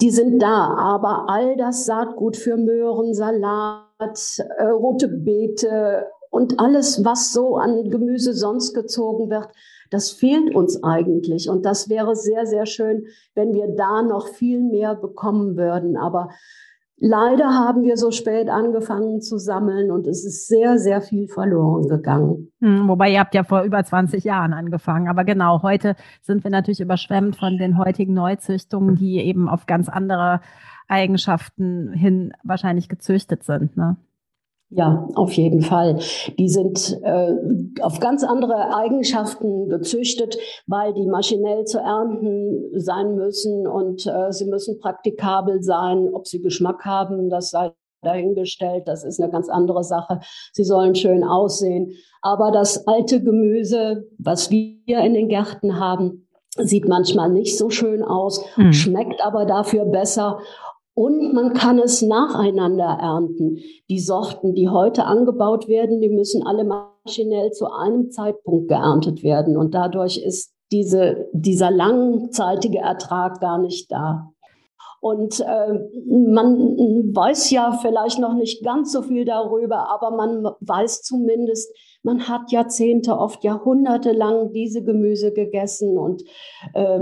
Die 0.00 0.10
sind 0.10 0.40
da, 0.40 0.74
aber 0.78 1.26
all 1.28 1.56
das 1.56 1.84
Saatgut 1.84 2.36
für 2.36 2.56
Möhren, 2.56 3.12
Salat, 3.12 4.38
äh, 4.58 4.64
rote 4.66 5.08
Beete, 5.08 6.06
und 6.30 6.60
alles, 6.60 7.04
was 7.04 7.32
so 7.32 7.56
an 7.56 7.90
Gemüse 7.90 8.32
sonst 8.32 8.74
gezogen 8.74 9.30
wird, 9.30 9.48
das 9.90 10.10
fehlt 10.10 10.54
uns 10.54 10.82
eigentlich. 10.82 11.48
Und 11.48 11.64
das 11.64 11.88
wäre 11.88 12.16
sehr, 12.16 12.46
sehr 12.46 12.66
schön, 12.66 13.06
wenn 13.34 13.54
wir 13.54 13.74
da 13.76 14.02
noch 14.02 14.28
viel 14.28 14.62
mehr 14.62 14.94
bekommen 14.94 15.56
würden. 15.56 15.96
Aber 15.96 16.30
leider 16.96 17.54
haben 17.54 17.82
wir 17.82 17.96
so 17.96 18.10
spät 18.10 18.48
angefangen 18.48 19.20
zu 19.20 19.38
sammeln 19.38 19.90
und 19.90 20.06
es 20.06 20.24
ist 20.24 20.48
sehr, 20.48 20.78
sehr 20.78 21.00
viel 21.00 21.28
verloren 21.28 21.88
gegangen. 21.88 22.52
Hm, 22.60 22.88
wobei 22.88 23.12
ihr 23.12 23.20
habt 23.20 23.34
ja 23.34 23.44
vor 23.44 23.62
über 23.62 23.82
20 23.84 24.24
Jahren 24.24 24.52
angefangen. 24.52 25.08
Aber 25.08 25.24
genau, 25.24 25.62
heute 25.62 25.94
sind 26.22 26.42
wir 26.44 26.50
natürlich 26.50 26.80
überschwemmt 26.80 27.36
von 27.36 27.58
den 27.58 27.78
heutigen 27.78 28.14
Neuzüchtungen, 28.14 28.96
die 28.96 29.18
eben 29.18 29.48
auf 29.48 29.66
ganz 29.66 29.88
andere 29.88 30.40
Eigenschaften 30.88 31.92
hin 31.92 32.32
wahrscheinlich 32.44 32.88
gezüchtet 32.88 33.44
sind. 33.44 33.76
Ne? 33.76 33.96
Ja, 34.70 35.06
auf 35.14 35.32
jeden 35.32 35.62
Fall. 35.62 36.00
Die 36.38 36.48
sind 36.48 36.98
äh, 37.02 37.32
auf 37.82 38.00
ganz 38.00 38.24
andere 38.24 38.74
Eigenschaften 38.74 39.68
gezüchtet, 39.68 40.36
weil 40.66 40.92
die 40.92 41.06
maschinell 41.06 41.64
zu 41.64 41.78
ernten 41.78 42.72
sein 42.74 43.14
müssen 43.14 43.66
und 43.68 44.06
äh, 44.06 44.32
sie 44.32 44.46
müssen 44.46 44.80
praktikabel 44.80 45.62
sein. 45.62 46.10
Ob 46.12 46.26
sie 46.26 46.40
Geschmack 46.40 46.84
haben, 46.84 47.30
das 47.30 47.50
sei 47.50 47.70
dahingestellt. 48.02 48.88
Das 48.88 49.04
ist 49.04 49.20
eine 49.20 49.30
ganz 49.30 49.48
andere 49.48 49.84
Sache. 49.84 50.20
Sie 50.52 50.64
sollen 50.64 50.94
schön 50.94 51.22
aussehen. 51.22 51.92
Aber 52.22 52.50
das 52.50 52.86
alte 52.86 53.22
Gemüse, 53.22 54.08
was 54.18 54.50
wir 54.50 54.98
in 55.00 55.14
den 55.14 55.28
Gärten 55.28 55.78
haben, 55.78 56.26
sieht 56.58 56.88
manchmal 56.88 57.30
nicht 57.30 57.58
so 57.58 57.70
schön 57.70 58.02
aus, 58.02 58.42
mhm. 58.56 58.72
schmeckt 58.72 59.24
aber 59.24 59.44
dafür 59.44 59.84
besser 59.84 60.38
und 60.96 61.34
man 61.34 61.52
kann 61.52 61.78
es 61.78 62.00
nacheinander 62.00 62.98
ernten. 62.98 63.58
Die 63.90 64.00
Sorten, 64.00 64.54
die 64.54 64.70
heute 64.70 65.04
angebaut 65.04 65.68
werden, 65.68 66.00
die 66.00 66.08
müssen 66.08 66.42
alle 66.42 66.64
maschinell 66.64 67.52
zu 67.52 67.70
einem 67.70 68.10
Zeitpunkt 68.10 68.68
geerntet 68.68 69.22
werden. 69.22 69.58
Und 69.58 69.74
dadurch 69.74 70.16
ist 70.16 70.54
diese, 70.72 71.28
dieser 71.34 71.70
langzeitige 71.70 72.78
Ertrag 72.78 73.40
gar 73.40 73.58
nicht 73.58 73.92
da. 73.92 74.32
Und 75.00 75.38
äh, 75.40 75.74
man 76.08 76.76
weiß 77.14 77.50
ja 77.50 77.72
vielleicht 77.72 78.18
noch 78.18 78.34
nicht 78.34 78.64
ganz 78.64 78.90
so 78.90 79.02
viel 79.02 79.26
darüber, 79.26 79.90
aber 79.90 80.16
man 80.16 80.46
weiß 80.60 81.02
zumindest, 81.02 81.70
man 82.04 82.26
hat 82.26 82.50
Jahrzehnte, 82.50 83.18
oft 83.18 83.44
Jahrhunderte 83.44 84.12
lang 84.12 84.50
diese 84.54 84.82
Gemüse 84.82 85.34
gegessen 85.34 85.98
und 85.98 86.22
äh, 86.72 87.00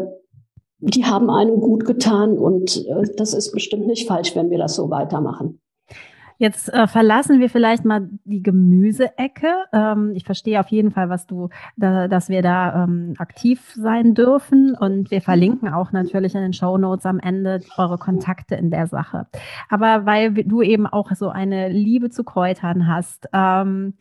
die 0.78 1.04
haben 1.04 1.30
einem 1.30 1.60
gut 1.60 1.84
getan 1.84 2.38
und 2.38 2.84
äh, 2.86 3.14
das 3.16 3.34
ist 3.34 3.52
bestimmt 3.52 3.86
nicht 3.86 4.06
falsch, 4.06 4.34
wenn 4.36 4.50
wir 4.50 4.58
das 4.58 4.74
so 4.74 4.90
weitermachen. 4.90 5.60
Jetzt 6.36 6.72
äh, 6.72 6.88
verlassen 6.88 7.38
wir 7.38 7.48
vielleicht 7.48 7.84
mal 7.84 8.08
die 8.24 8.42
Gemüseecke. 8.42 9.54
Ähm, 9.72 10.12
ich 10.14 10.24
verstehe 10.24 10.58
auf 10.58 10.68
jeden 10.68 10.90
Fall, 10.90 11.08
was 11.08 11.26
du, 11.26 11.48
da, 11.76 12.08
dass 12.08 12.28
wir 12.28 12.42
da 12.42 12.84
ähm, 12.84 13.14
aktiv 13.18 13.72
sein 13.76 14.14
dürfen 14.14 14.74
und 14.74 15.12
wir 15.12 15.20
verlinken 15.20 15.68
auch 15.68 15.92
natürlich 15.92 16.34
in 16.34 16.42
den 16.42 16.52
Show 16.52 16.76
Notes 16.76 17.06
am 17.06 17.20
Ende 17.20 17.60
eure 17.76 17.98
Kontakte 17.98 18.56
in 18.56 18.70
der 18.70 18.88
Sache. 18.88 19.28
Aber 19.68 20.06
weil 20.06 20.32
du 20.32 20.60
eben 20.60 20.88
auch 20.88 21.12
so 21.12 21.28
eine 21.28 21.68
Liebe 21.68 22.10
zu 22.10 22.24
Kräutern 22.24 22.88
hast, 22.88 23.28
ähm, 23.32 23.94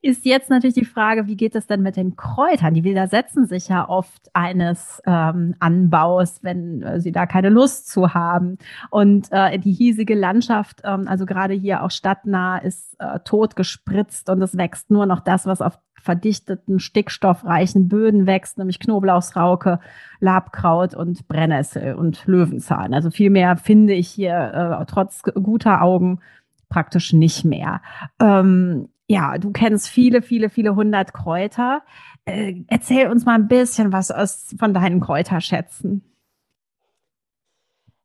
ist 0.00 0.24
jetzt 0.24 0.48
natürlich 0.48 0.74
die 0.74 0.84
Frage, 0.84 1.26
wie 1.26 1.36
geht 1.36 1.56
es 1.56 1.66
denn 1.66 1.82
mit 1.82 1.96
den 1.96 2.14
Kräutern? 2.14 2.74
Die 2.74 2.84
widersetzen 2.84 3.46
sich 3.46 3.68
ja 3.68 3.88
oft 3.88 4.30
eines 4.32 5.02
ähm, 5.06 5.56
Anbaus, 5.58 6.38
wenn 6.42 6.82
äh, 6.82 7.00
sie 7.00 7.10
da 7.10 7.26
keine 7.26 7.48
Lust 7.48 7.88
zu 7.88 8.14
haben. 8.14 8.58
Und 8.90 9.28
äh, 9.32 9.58
die 9.58 9.72
hiesige 9.72 10.14
Landschaft, 10.14 10.82
ähm, 10.84 11.08
also 11.08 11.26
gerade 11.26 11.54
hier 11.54 11.82
auch 11.82 11.90
stadtnah, 11.90 12.58
ist 12.58 12.94
äh, 13.00 13.18
tot 13.20 13.56
gespritzt 13.56 14.30
und 14.30 14.40
es 14.40 14.56
wächst 14.56 14.90
nur 14.90 15.06
noch 15.06 15.20
das, 15.20 15.46
was 15.46 15.60
auf 15.60 15.78
verdichteten, 16.00 16.78
stickstoffreichen 16.78 17.88
Böden 17.88 18.26
wächst, 18.26 18.56
nämlich 18.56 18.78
Knoblauchsrauke, 18.78 19.80
Labkraut 20.20 20.94
und 20.94 21.26
Brennnessel 21.26 21.94
und 21.94 22.24
Löwenzahn. 22.26 22.94
Also 22.94 23.10
viel 23.10 23.30
mehr 23.30 23.56
finde 23.56 23.94
ich 23.94 24.08
hier 24.08 24.78
äh, 24.80 24.84
trotz 24.86 25.22
guter 25.22 25.82
Augen 25.82 26.20
praktisch 26.68 27.12
nicht 27.12 27.44
mehr. 27.44 27.82
Ähm, 28.20 28.88
ja, 29.08 29.38
du 29.38 29.50
kennst 29.50 29.88
viele, 29.88 30.20
viele, 30.22 30.50
viele 30.50 30.76
hundert 30.76 31.14
Kräuter. 31.14 31.82
Äh, 32.26 32.62
erzähl 32.68 33.08
uns 33.08 33.24
mal 33.24 33.34
ein 33.34 33.48
bisschen 33.48 33.92
was 33.92 34.10
aus, 34.10 34.54
von 34.58 34.74
deinen 34.74 35.00
Kräuterschätzen. 35.00 36.04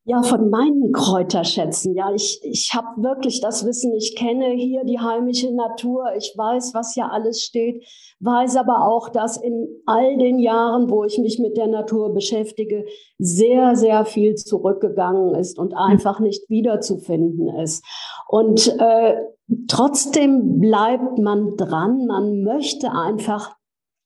Ja, 0.06 0.22
von 0.22 0.50
meinen 0.50 0.92
Kräuterschätzen. 0.92 1.96
Ja, 1.96 2.14
ich, 2.14 2.42
ich 2.44 2.74
habe 2.74 3.02
wirklich 3.02 3.40
das 3.40 3.66
Wissen. 3.66 3.94
Ich 3.96 4.18
kenne 4.18 4.50
hier 4.50 4.84
die 4.84 5.00
heimische 5.00 5.54
Natur. 5.54 6.14
Ich 6.18 6.34
weiß, 6.36 6.74
was 6.74 6.94
hier 6.94 7.10
alles 7.10 7.42
steht. 7.42 7.86
Weiß 8.20 8.58
aber 8.58 8.86
auch, 8.86 9.08
dass 9.08 9.38
in 9.38 9.66
all 9.86 10.18
den 10.18 10.40
Jahren, 10.40 10.90
wo 10.90 11.06
ich 11.06 11.20
mich 11.20 11.40
mit 11.40 11.56
der 11.56 11.68
Natur 11.68 12.14
beschäftige, 12.14 12.86
sehr, 13.18 13.78
sehr 13.78 14.04
viel 14.04 14.36
zurückgegangen 14.36 15.36
ist 15.36 15.58
und 15.58 15.74
einfach 15.74 16.20
nicht 16.20 16.50
wiederzufinden 16.50 17.48
ist. 17.60 17.86
Und 18.28 18.76
äh, 18.80 19.16
trotzdem 19.68 20.60
bleibt 20.60 21.18
man 21.20 21.56
dran. 21.58 22.06
Man 22.08 22.44
möchte 22.44 22.92
einfach 22.92 23.56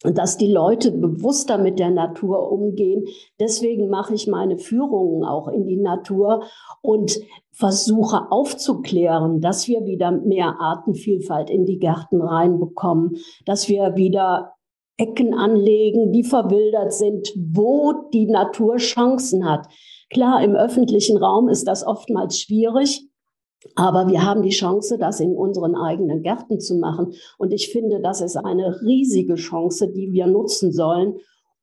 dass 0.03 0.38
die 0.38 0.51
Leute 0.51 0.91
bewusster 0.91 1.58
mit 1.58 1.79
der 1.79 1.89
Natur 1.89 2.51
umgehen. 2.51 3.06
Deswegen 3.39 3.89
mache 3.89 4.13
ich 4.13 4.27
meine 4.27 4.58
Führungen 4.58 5.24
auch 5.24 5.48
in 5.48 5.65
die 5.65 5.77
Natur 5.77 6.44
und 6.82 7.20
versuche 7.51 8.32
aufzuklären, 8.32 9.41
dass 9.41 9.67
wir 9.67 9.86
wieder 9.86 10.12
mehr 10.12 10.58
Artenvielfalt 10.60 11.50
in 11.50 11.65
die 11.65 11.79
Gärten 11.79 12.22
reinbekommen, 12.22 13.15
dass 13.46 13.70
wir 13.70 13.96
wieder 13.96 14.53
Ecken 14.98 15.34
anlegen, 15.34 16.12
die 16.12 16.24
verwildert 16.24 16.94
sind, 16.94 17.32
wo 17.36 17.94
die 18.13 18.27
Natur 18.27 18.77
Chancen 18.77 19.48
hat. 19.48 19.67
Klar, 20.12 20.44
im 20.44 20.56
öffentlichen 20.56 21.17
Raum 21.17 21.50
ist 21.50 21.67
das 21.67 21.86
oftmals 21.86 22.39
schwierig, 22.39 23.08
aber 23.75 24.07
wir 24.07 24.23
haben 24.23 24.43
die 24.43 24.49
Chance, 24.49 24.97
das 24.97 25.19
in 25.19 25.35
unseren 25.35 25.75
eigenen 25.75 26.21
Gärten 26.21 26.59
zu 26.59 26.75
machen. 26.75 27.13
Und 27.37 27.51
ich 27.53 27.71
finde, 27.71 28.01
das 28.01 28.21
ist 28.21 28.37
eine 28.37 28.81
riesige 28.81 29.35
Chance, 29.35 29.91
die 29.91 30.11
wir 30.11 30.27
nutzen 30.27 30.71
sollen 30.71 31.15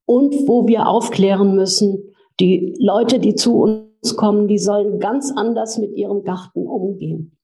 und 0.06 0.34
wo 0.46 0.66
wir 0.66 0.88
aufklären 0.88 1.54
müssen, 1.54 2.14
die 2.40 2.74
Leute, 2.78 3.18
die 3.20 3.34
zu 3.34 3.62
uns 3.62 4.16
kommen, 4.16 4.48
die 4.48 4.58
sollen 4.58 4.98
ganz 4.98 5.32
anders 5.34 5.78
mit 5.78 5.94
ihrem 5.96 6.24
Garten 6.24 6.66
umgehen. 6.66 7.36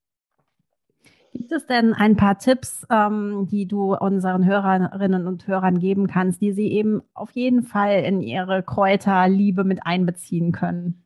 Gibt 1.32 1.52
es 1.52 1.64
denn 1.64 1.94
ein 1.94 2.16
paar 2.16 2.38
Tipps, 2.38 2.84
ähm, 2.90 3.46
die 3.48 3.66
du 3.66 3.94
unseren 3.94 4.44
Hörerinnen 4.44 5.28
und 5.28 5.46
Hörern 5.46 5.78
geben 5.78 6.08
kannst, 6.08 6.40
die 6.40 6.52
sie 6.52 6.72
eben 6.72 7.02
auf 7.14 7.30
jeden 7.32 7.62
Fall 7.62 8.02
in 8.02 8.20
ihre 8.20 8.64
Kräuterliebe 8.64 9.62
mit 9.62 9.86
einbeziehen 9.86 10.50
können? 10.50 11.04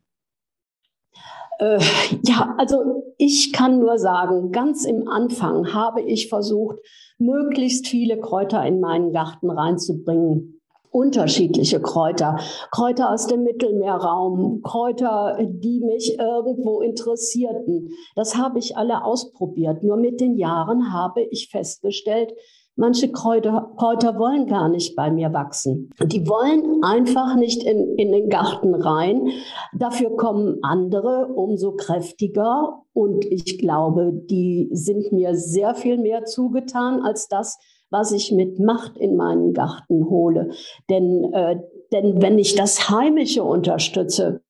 Äh, 1.59 1.79
ja, 2.23 2.55
also 2.57 3.03
ich 3.17 3.53
kann 3.53 3.79
nur 3.79 3.97
sagen, 3.97 4.51
ganz 4.51 4.85
im 4.85 5.07
Anfang 5.07 5.73
habe 5.73 6.01
ich 6.01 6.29
versucht, 6.29 6.79
möglichst 7.17 7.87
viele 7.87 8.19
Kräuter 8.19 8.65
in 8.65 8.79
meinen 8.79 9.11
Garten 9.13 9.49
reinzubringen. 9.49 10.61
unterschiedliche 10.91 11.81
Kräuter. 11.81 12.39
Kräuter 12.71 13.11
aus 13.11 13.27
dem 13.27 13.43
Mittelmeerraum, 13.43 14.61
Kräuter, 14.63 15.37
die 15.41 15.81
mich 15.81 16.17
irgendwo 16.17 16.79
interessierten. 16.79 17.89
Das 18.15 18.37
habe 18.37 18.59
ich 18.59 18.77
alle 18.77 19.03
ausprobiert. 19.03 19.83
Nur 19.83 19.97
mit 19.97 20.21
den 20.21 20.37
Jahren 20.37 20.93
habe 20.93 21.21
ich 21.31 21.49
festgestellt, 21.51 22.31
Manche 22.77 23.09
Kräuter, 23.09 23.71
Kräuter 23.77 24.19
wollen 24.19 24.47
gar 24.47 24.67
nicht 24.67 24.97
bei 24.97 25.09
mir 25.09 25.31
wachsen. 25.31 25.91
Die 26.03 26.27
wollen 26.27 26.83
einfach 26.83 27.35
nicht 27.35 27.63
in, 27.63 27.95
in 27.95 28.11
den 28.11 28.29
Garten 28.29 28.75
rein. 28.75 29.29
Dafür 29.73 30.17
kommen 30.17 30.59
andere, 30.61 31.27
umso 31.35 31.71
kräftiger. 31.73 32.81
Und 32.93 33.23
ich 33.25 33.59
glaube, 33.59 34.11
die 34.13 34.69
sind 34.73 35.13
mir 35.13 35.35
sehr 35.35 35.73
viel 35.73 35.97
mehr 35.97 36.25
zugetan 36.25 37.01
als 37.01 37.29
das, 37.29 37.57
was 37.89 38.11
ich 38.11 38.33
mit 38.33 38.59
Macht 38.59 38.97
in 38.97 39.15
meinen 39.15 39.53
Garten 39.53 40.09
hole. 40.09 40.51
Denn, 40.89 41.31
äh, 41.33 41.61
denn 41.93 42.21
wenn 42.21 42.37
ich 42.37 42.55
das 42.55 42.89
Heimische 42.89 43.43
unterstütze, 43.43 44.41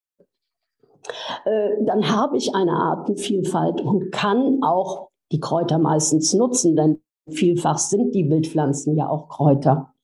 äh, 1.46 1.70
dann 1.86 2.10
habe 2.12 2.38
ich 2.38 2.56
eine 2.56 2.72
Artenvielfalt 2.72 3.82
und 3.82 4.12
kann 4.12 4.64
auch 4.64 5.10
die 5.32 5.40
Kräuter 5.40 5.78
meistens 5.78 6.34
nutzen, 6.34 6.76
denn 6.76 7.02
vielfach 7.30 7.78
sind 7.78 8.14
die 8.14 8.30
Wildpflanzen 8.30 8.96
ja 8.96 9.08
auch 9.10 9.30
Kräuter. 9.30 9.95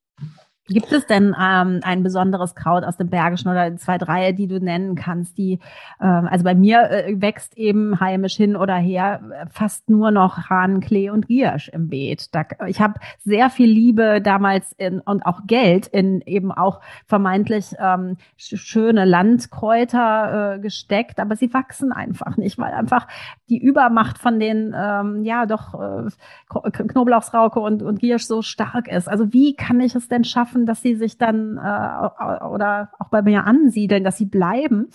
Gibt 0.68 0.92
es 0.92 1.08
denn 1.08 1.36
ähm, 1.40 1.80
ein 1.84 2.04
besonderes 2.04 2.54
Kraut 2.54 2.84
aus 2.84 2.96
dem 2.96 3.10
Bergischen 3.10 3.50
oder 3.50 3.76
zwei, 3.78 3.98
drei, 3.98 4.32
die 4.32 4.48
du 4.48 4.60
nennen 4.60 4.96
kannst, 4.96 5.38
die, 5.38 5.60
ähm, 6.00 6.28
also 6.30 6.44
bei 6.44 6.54
mir 6.54 6.90
äh, 6.92 7.20
wächst 7.20 7.58
eben 7.58 8.00
heimisch 8.00 8.36
hin 8.36 8.56
oder 8.56 8.76
her 8.76 9.48
fast 9.50 9.90
nur 9.90 10.12
noch 10.12 10.52
Rahnklee 10.52 11.10
und 11.10 11.28
Giersch 11.28 11.68
im 11.70 11.90
Beet. 11.90 12.34
Da, 12.36 12.46
ich 12.68 12.80
habe 12.80 12.94
sehr 13.24 13.50
viel 13.50 13.70
Liebe 13.70 14.22
damals 14.22 14.72
in, 14.74 15.02
und 15.02 15.26
auch 15.26 15.42
Geld 15.48 15.88
in 15.88 16.22
eben 16.22 16.52
auch 16.52 16.80
vermeintlich 17.06 17.74
ähm, 17.80 18.18
schöne 18.38 19.06
Landkräuter 19.06 20.56
äh, 20.56 20.60
gesteckt, 20.60 21.20
aber 21.20 21.36
sie 21.36 21.54
wachsen 21.54 21.92
einfach 21.92 22.38
nicht, 22.38 22.60
weil 22.60 22.74
einfach 22.74 23.08
die 23.50 23.58
Übermacht 23.58 24.20
von 24.20 24.40
den, 24.40 24.76
ähm, 24.78 25.24
ja, 25.24 25.46
doch 25.48 25.74
äh, 25.74 26.72
Knoblauchsrauke 26.72 27.60
und, 27.60 27.82
und 27.82 28.00
Giersch 28.00 28.26
so 28.26 28.42
stark 28.42 28.88
ist. 28.88 29.10
Also 29.10 29.34
wie 29.34 29.56
kann 29.56 29.82
ich 29.82 29.96
es 29.96 30.08
denn 30.08 30.24
schaffen, 30.24 30.51
schaffen, 30.52 30.66
dass 30.66 30.82
sie 30.82 30.96
sich 30.96 31.18
dann 31.18 31.58
äh, 31.58 32.46
oder 32.46 32.90
auch 33.00 33.10
bei 33.10 33.22
mir 33.22 33.46
ansiedeln, 33.46 34.04
dass 34.04 34.18
sie 34.18 34.26
bleiben? 34.26 34.90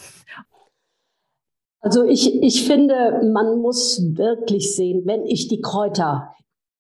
Also 1.80 2.04
ich, 2.04 2.42
ich 2.42 2.66
finde, 2.66 3.30
man 3.32 3.60
muss 3.60 4.02
wirklich 4.16 4.75
sehen, 4.75 5.02
wenn 5.04 5.25
ich 5.25 5.48
die 5.48 5.60
Kräuter, 5.60 6.32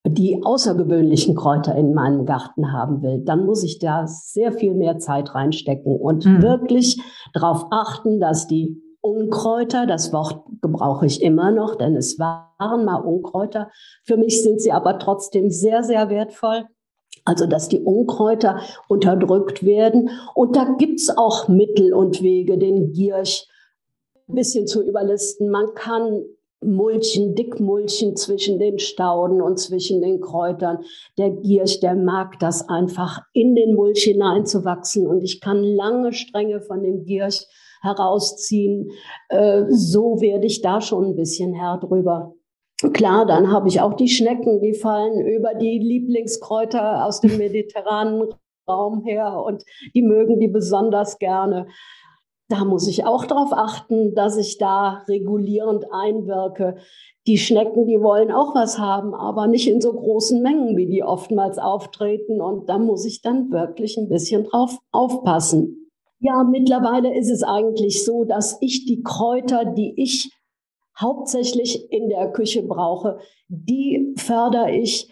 die 0.06 0.42
außergewöhnlichen 0.42 1.36
Kräuter 1.36 1.74
in 1.76 1.94
meinem 1.94 2.26
Garten 2.26 2.72
haben 2.72 3.02
will, 3.02 3.22
dann 3.24 3.44
muss 3.44 3.62
ich 3.62 3.78
da 3.78 4.06
sehr 4.06 4.52
viel 4.52 4.74
mehr 4.74 4.98
Zeit 4.98 5.34
reinstecken 5.34 5.96
und 5.96 6.26
mhm. 6.26 6.42
wirklich 6.42 7.00
darauf 7.34 7.66
achten, 7.70 8.20
dass 8.20 8.46
die 8.46 8.82
Unkräuter, 9.00 9.86
das 9.86 10.12
Wort 10.12 10.44
gebrauche 10.62 11.06
ich 11.06 11.22
immer 11.22 11.52
noch, 11.52 11.76
denn 11.76 11.94
es 11.96 12.18
waren 12.18 12.84
mal 12.84 12.96
Unkräuter. 12.96 13.70
Für 14.02 14.16
mich 14.16 14.42
sind 14.42 14.60
sie 14.60 14.72
aber 14.72 14.98
trotzdem 14.98 15.50
sehr, 15.50 15.84
sehr 15.84 16.08
wertvoll. 16.10 16.66
Also 17.24 17.46
dass 17.46 17.68
die 17.68 17.80
Unkräuter 17.80 18.60
unterdrückt 18.88 19.64
werden. 19.64 20.10
Und 20.34 20.54
da 20.54 20.76
gibt's 20.78 21.10
auch 21.10 21.48
Mittel 21.48 21.92
und 21.92 22.22
Wege, 22.22 22.56
den 22.56 22.92
Giersch 22.92 23.46
ein 24.28 24.34
bisschen 24.34 24.66
zu 24.66 24.82
überlisten. 24.82 25.50
Man 25.50 25.74
kann 25.74 26.24
Mulchen, 26.64 27.34
Dickmulchen 27.34 28.16
zwischen 28.16 28.58
den 28.58 28.78
Stauden 28.78 29.42
und 29.42 29.58
zwischen 29.58 30.00
den 30.00 30.20
Kräutern. 30.20 30.78
Der 31.18 31.30
Giersch, 31.30 31.80
der 31.80 31.94
mag 31.94 32.38
das 32.38 32.68
einfach, 32.68 33.20
in 33.32 33.54
den 33.54 33.74
Mulch 33.74 34.04
hineinzuwachsen. 34.04 35.06
Und 35.06 35.22
ich 35.22 35.40
kann 35.40 35.62
lange 35.62 36.12
Stränge 36.12 36.60
von 36.60 36.82
dem 36.82 37.04
Giersch 37.04 37.44
herausziehen. 37.82 38.90
Äh, 39.28 39.64
so 39.68 40.20
werde 40.20 40.46
ich 40.46 40.62
da 40.62 40.80
schon 40.80 41.06
ein 41.06 41.16
bisschen 41.16 41.52
Herr 41.54 41.78
drüber. 41.78 42.34
Klar, 42.92 43.24
dann 43.24 43.50
habe 43.50 43.68
ich 43.68 43.80
auch 43.80 43.94
die 43.94 44.08
Schnecken, 44.08 44.60
die 44.60 44.74
fallen 44.74 45.26
über 45.26 45.54
die 45.54 45.78
Lieblingskräuter 45.78 47.06
aus 47.06 47.20
dem 47.20 47.38
mediterranen 47.38 48.34
Raum 48.68 49.02
her 49.02 49.42
und 49.42 49.64
die 49.94 50.02
mögen 50.02 50.40
die 50.40 50.48
besonders 50.48 51.18
gerne. 51.18 51.68
Da 52.48 52.64
muss 52.64 52.86
ich 52.86 53.04
auch 53.04 53.24
darauf 53.24 53.52
achten, 53.52 54.14
dass 54.14 54.36
ich 54.36 54.58
da 54.58 55.04
regulierend 55.08 55.86
einwirke. 55.90 56.76
Die 57.26 57.38
Schnecken, 57.38 57.86
die 57.86 58.00
wollen 58.00 58.30
auch 58.30 58.54
was 58.54 58.78
haben, 58.78 59.14
aber 59.14 59.46
nicht 59.48 59.68
in 59.68 59.80
so 59.80 59.92
großen 59.92 60.42
Mengen, 60.42 60.76
wie 60.76 60.86
die 60.86 61.02
oftmals 61.02 61.58
auftreten. 61.58 62.40
Und 62.40 62.68
da 62.68 62.78
muss 62.78 63.04
ich 63.04 63.22
dann 63.22 63.50
wirklich 63.50 63.96
ein 63.96 64.08
bisschen 64.08 64.44
drauf 64.44 64.78
aufpassen. 64.92 65.90
Ja, 66.20 66.44
mittlerweile 66.44 67.16
ist 67.16 67.30
es 67.30 67.42
eigentlich 67.42 68.04
so, 68.04 68.24
dass 68.24 68.58
ich 68.60 68.86
die 68.86 69.02
Kräuter, 69.02 69.64
die 69.64 69.94
ich 69.96 70.35
hauptsächlich 71.00 71.90
in 71.92 72.08
der 72.08 72.32
Küche 72.32 72.62
brauche, 72.62 73.18
die 73.48 74.14
fördere 74.18 74.70
ich. 74.70 75.10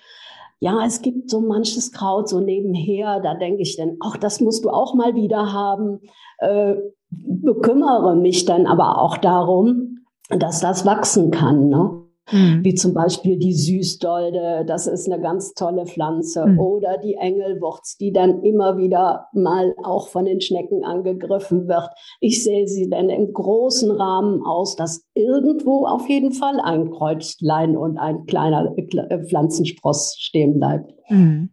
Ja, 0.60 0.84
es 0.86 1.02
gibt 1.02 1.28
so 1.30 1.40
manches 1.40 1.92
Kraut 1.92 2.28
so 2.28 2.40
nebenher, 2.40 3.20
da 3.20 3.34
denke 3.34 3.62
ich 3.62 3.76
dann, 3.76 3.96
ach, 4.00 4.16
das 4.16 4.40
musst 4.40 4.64
du 4.64 4.70
auch 4.70 4.94
mal 4.94 5.14
wieder 5.14 5.52
haben. 5.52 6.00
Äh, 6.38 6.76
bekümmere 7.10 8.16
mich 8.16 8.44
dann 8.44 8.66
aber 8.66 9.00
auch 9.00 9.18
darum, 9.18 9.98
dass 10.30 10.60
das 10.60 10.86
wachsen 10.86 11.30
kann. 11.30 11.68
Ne? 11.68 12.03
Mhm. 12.32 12.64
Wie 12.64 12.74
zum 12.74 12.94
Beispiel 12.94 13.38
die 13.38 13.52
Süßdolde, 13.52 14.64
das 14.66 14.86
ist 14.86 15.10
eine 15.10 15.20
ganz 15.20 15.52
tolle 15.54 15.86
Pflanze. 15.86 16.46
Mhm. 16.46 16.58
Oder 16.58 16.98
die 16.98 17.14
Engelwurz, 17.14 17.96
die 17.96 18.12
dann 18.12 18.42
immer 18.42 18.78
wieder 18.78 19.26
mal 19.32 19.74
auch 19.82 20.08
von 20.08 20.24
den 20.24 20.40
Schnecken 20.40 20.84
angegriffen 20.84 21.68
wird. 21.68 21.88
Ich 22.20 22.42
sehe 22.42 22.66
sie 22.66 22.88
dann 22.88 23.10
im 23.10 23.32
großen 23.32 23.90
Rahmen 23.90 24.42
aus, 24.44 24.76
dass 24.76 25.04
irgendwo 25.14 25.86
auf 25.86 26.08
jeden 26.08 26.32
Fall 26.32 26.60
ein 26.60 26.90
Kreuzlein 26.90 27.76
und 27.76 27.98
ein 27.98 28.24
kleiner 28.26 28.72
äh, 28.76 29.24
Pflanzenspross 29.24 30.16
stehen 30.18 30.58
bleibt. 30.58 30.92
Mhm. 31.10 31.50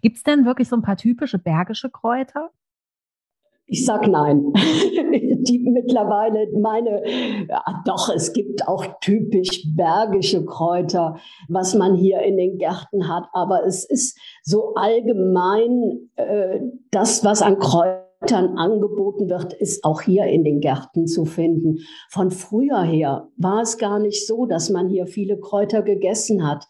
Gibt 0.00 0.16
es 0.16 0.22
denn 0.22 0.46
wirklich 0.46 0.68
so 0.68 0.76
ein 0.76 0.82
paar 0.82 0.96
typische 0.96 1.38
bergische 1.38 1.90
Kräuter? 1.90 2.50
Ich 3.66 3.84
sag 3.84 4.06
nein. 4.06 4.52
Die 5.46 5.58
mittlerweile 5.58 6.48
meine, 6.58 7.02
ja, 7.48 7.62
doch, 7.84 8.08
es 8.14 8.32
gibt 8.32 8.66
auch 8.66 8.84
typisch 9.00 9.66
bergische 9.74 10.44
Kräuter, 10.44 11.16
was 11.48 11.74
man 11.74 11.94
hier 11.94 12.20
in 12.20 12.36
den 12.36 12.58
Gärten 12.58 13.08
hat. 13.08 13.24
Aber 13.32 13.66
es 13.66 13.84
ist 13.84 14.18
so 14.42 14.74
allgemein, 14.74 16.10
äh, 16.16 16.60
das, 16.90 17.24
was 17.24 17.42
an 17.42 17.58
Kräutern 17.58 18.56
angeboten 18.56 19.28
wird, 19.28 19.52
ist 19.52 19.84
auch 19.84 20.00
hier 20.00 20.24
in 20.26 20.44
den 20.44 20.60
Gärten 20.60 21.06
zu 21.06 21.24
finden. 21.24 21.78
Von 22.10 22.30
früher 22.30 22.82
her 22.82 23.28
war 23.36 23.62
es 23.62 23.76
gar 23.76 23.98
nicht 23.98 24.26
so, 24.26 24.46
dass 24.46 24.70
man 24.70 24.88
hier 24.88 25.06
viele 25.06 25.38
Kräuter 25.38 25.82
gegessen 25.82 26.46
hat. 26.46 26.66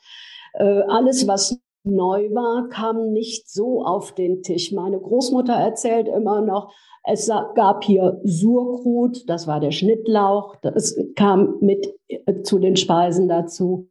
Äh, 0.55 0.83
alles, 0.89 1.27
was 1.29 1.61
neu 1.85 2.31
war, 2.31 2.69
kam 2.69 3.13
nicht 3.13 3.49
so 3.51 3.85
auf 3.85 4.13
den 4.15 4.43
Tisch. 4.43 4.73
Meine 4.73 4.99
Großmutter 4.99 5.53
erzählt 5.53 6.09
immer 6.09 6.41
noch, 6.41 6.73
es 7.05 7.31
gab 7.55 7.85
hier 7.85 8.21
Surkrut, 8.25 9.29
das 9.29 9.47
war 9.47 9.61
der 9.61 9.71
Schnittlauch, 9.71 10.57
das 10.63 10.97
kam 11.15 11.59
mit 11.61 11.87
äh, 12.09 12.43
zu 12.43 12.59
den 12.59 12.77
Speisen 12.77 13.29
dazu. 13.29 13.91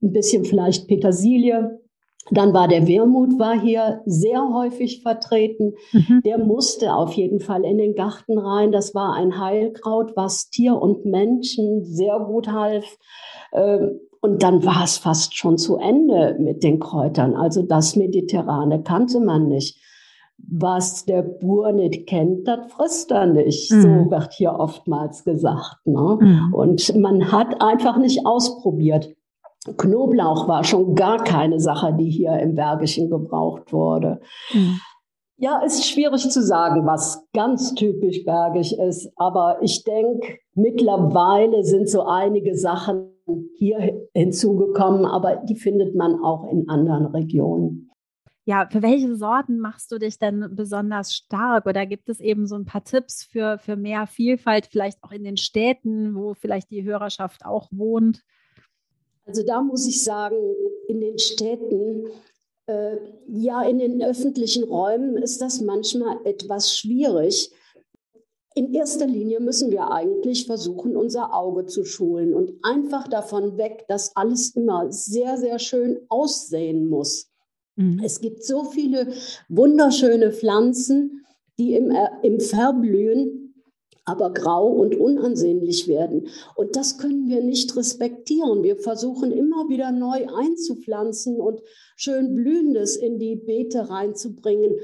Ein 0.00 0.12
bisschen 0.12 0.44
vielleicht 0.44 0.86
Petersilie. 0.86 1.80
Dann 2.30 2.52
war 2.52 2.66
der 2.66 2.88
Wermut 2.88 3.38
war 3.38 3.58
hier 3.58 4.02
sehr 4.04 4.52
häufig 4.52 5.02
vertreten. 5.02 5.74
Mhm. 5.92 6.22
Der 6.24 6.38
musste 6.38 6.94
auf 6.94 7.12
jeden 7.12 7.40
Fall 7.40 7.64
in 7.64 7.78
den 7.78 7.94
Garten 7.94 8.38
rein. 8.38 8.72
Das 8.72 8.94
war 8.94 9.14
ein 9.14 9.38
Heilkraut, 9.40 10.16
was 10.16 10.50
Tier 10.50 10.80
und 10.80 11.04
Menschen 11.04 11.84
sehr 11.84 12.18
gut 12.18 12.48
half. 12.48 12.84
Ähm, 13.52 14.00
und 14.20 14.42
dann 14.42 14.64
war 14.64 14.82
es 14.82 14.98
fast 14.98 15.36
schon 15.36 15.56
zu 15.56 15.76
Ende 15.76 16.36
mit 16.40 16.64
den 16.64 16.80
Kräutern. 16.80 17.34
Also 17.34 17.62
das 17.62 17.94
Mediterrane 17.94 18.82
kannte 18.82 19.20
man 19.20 19.46
nicht. 19.48 19.78
Was 20.38 21.04
der 21.04 21.22
Bur 21.22 21.72
nicht 21.72 22.06
kennt, 22.06 22.46
das 22.46 22.72
frisst 22.72 23.10
er 23.10 23.26
nicht. 23.26 23.70
Mhm. 23.70 23.82
So 23.82 23.88
wird 24.10 24.32
hier 24.32 24.52
oftmals 24.58 25.24
gesagt. 25.24 25.86
Ne? 25.86 26.18
Mhm. 26.20 26.54
Und 26.54 26.96
man 26.96 27.30
hat 27.30 27.62
einfach 27.62 27.98
nicht 27.98 28.26
ausprobiert. 28.26 29.14
Knoblauch 29.76 30.48
war 30.48 30.64
schon 30.64 30.94
gar 30.94 31.22
keine 31.24 31.60
Sache, 31.60 31.94
die 31.98 32.10
hier 32.10 32.38
im 32.38 32.54
Bergischen 32.54 33.10
gebraucht 33.10 33.72
wurde. 33.72 34.20
Mhm. 34.52 34.80
Ja, 35.38 35.60
ist 35.60 35.86
schwierig 35.86 36.30
zu 36.30 36.42
sagen, 36.42 36.86
was 36.86 37.26
ganz 37.34 37.74
typisch 37.74 38.24
bergisch 38.24 38.72
ist. 38.72 39.12
Aber 39.16 39.58
ich 39.60 39.84
denke, 39.84 40.38
mittlerweile 40.54 41.62
sind 41.62 41.90
so 41.90 42.06
einige 42.06 42.56
Sachen 42.56 43.10
hier 43.58 44.08
hinzugekommen, 44.14 45.04
aber 45.04 45.36
die 45.36 45.56
findet 45.56 45.94
man 45.94 46.22
auch 46.22 46.50
in 46.50 46.68
anderen 46.68 47.06
Regionen. 47.06 47.90
Ja, 48.48 48.68
für 48.70 48.80
welche 48.80 49.14
Sorten 49.16 49.58
machst 49.58 49.90
du 49.90 49.98
dich 49.98 50.18
denn 50.18 50.48
besonders 50.52 51.12
stark? 51.12 51.66
Oder 51.66 51.84
gibt 51.84 52.08
es 52.08 52.20
eben 52.20 52.46
so 52.46 52.54
ein 52.54 52.64
paar 52.64 52.84
Tipps 52.84 53.24
für, 53.24 53.58
für 53.58 53.74
mehr 53.74 54.06
Vielfalt, 54.06 54.66
vielleicht 54.66 55.02
auch 55.02 55.10
in 55.10 55.24
den 55.24 55.36
Städten, 55.36 56.14
wo 56.14 56.32
vielleicht 56.32 56.70
die 56.70 56.84
Hörerschaft 56.84 57.44
auch 57.44 57.68
wohnt? 57.72 58.22
Also 59.26 59.42
da 59.42 59.60
muss 59.60 59.86
ich 59.86 60.02
sagen, 60.02 60.36
in 60.88 61.00
den 61.00 61.18
Städten 61.18 62.08
Äh, 62.68 62.96
ja, 63.28 63.62
in 63.62 63.78
den 63.78 64.02
öffentlichen 64.02 64.64
Räumen 64.64 65.16
ist 65.16 65.40
das 65.40 65.60
manchmal 65.60 66.18
etwas 66.24 66.76
schwierig. 66.76 67.52
In 68.56 68.74
erster 68.74 69.06
Linie 69.06 69.38
müssen 69.38 69.70
wir 69.70 69.92
eigentlich 69.92 70.46
versuchen, 70.46 70.96
unser 70.96 71.32
Auge 71.32 71.66
zu 71.66 71.84
schulen 71.84 72.34
und 72.34 72.54
einfach 72.64 73.06
davon 73.06 73.56
weg, 73.56 73.84
dass 73.86 74.16
alles 74.16 74.56
immer 74.56 74.90
sehr, 74.90 75.36
sehr 75.38 75.60
schön 75.60 76.00
aussehen 76.08 76.88
muss. 76.88 77.30
Mhm. 77.76 78.00
Es 78.04 78.20
gibt 78.20 78.42
so 78.42 78.64
viele 78.64 79.12
wunderschöne 79.48 80.32
Pflanzen, 80.32 81.24
die 81.60 81.74
im, 81.76 81.92
äh, 81.92 82.08
im 82.24 82.40
Verblühen 82.40 83.45
aber 84.06 84.32
grau 84.32 84.68
und 84.68 84.94
unansehnlich 84.94 85.88
werden. 85.88 86.28
Und 86.54 86.76
das 86.76 86.96
können 86.96 87.28
wir 87.28 87.42
nicht 87.42 87.76
respektieren. 87.76 88.62
Wir 88.62 88.76
versuchen 88.76 89.32
immer 89.32 89.68
wieder 89.68 89.90
neu 89.90 90.26
einzupflanzen 90.32 91.40
und 91.40 91.60
schön 91.96 92.34
Blühendes 92.34 92.96
in 92.96 93.18
die 93.18 93.34
Beete 93.34 93.90
reinzubringen. 93.90 94.76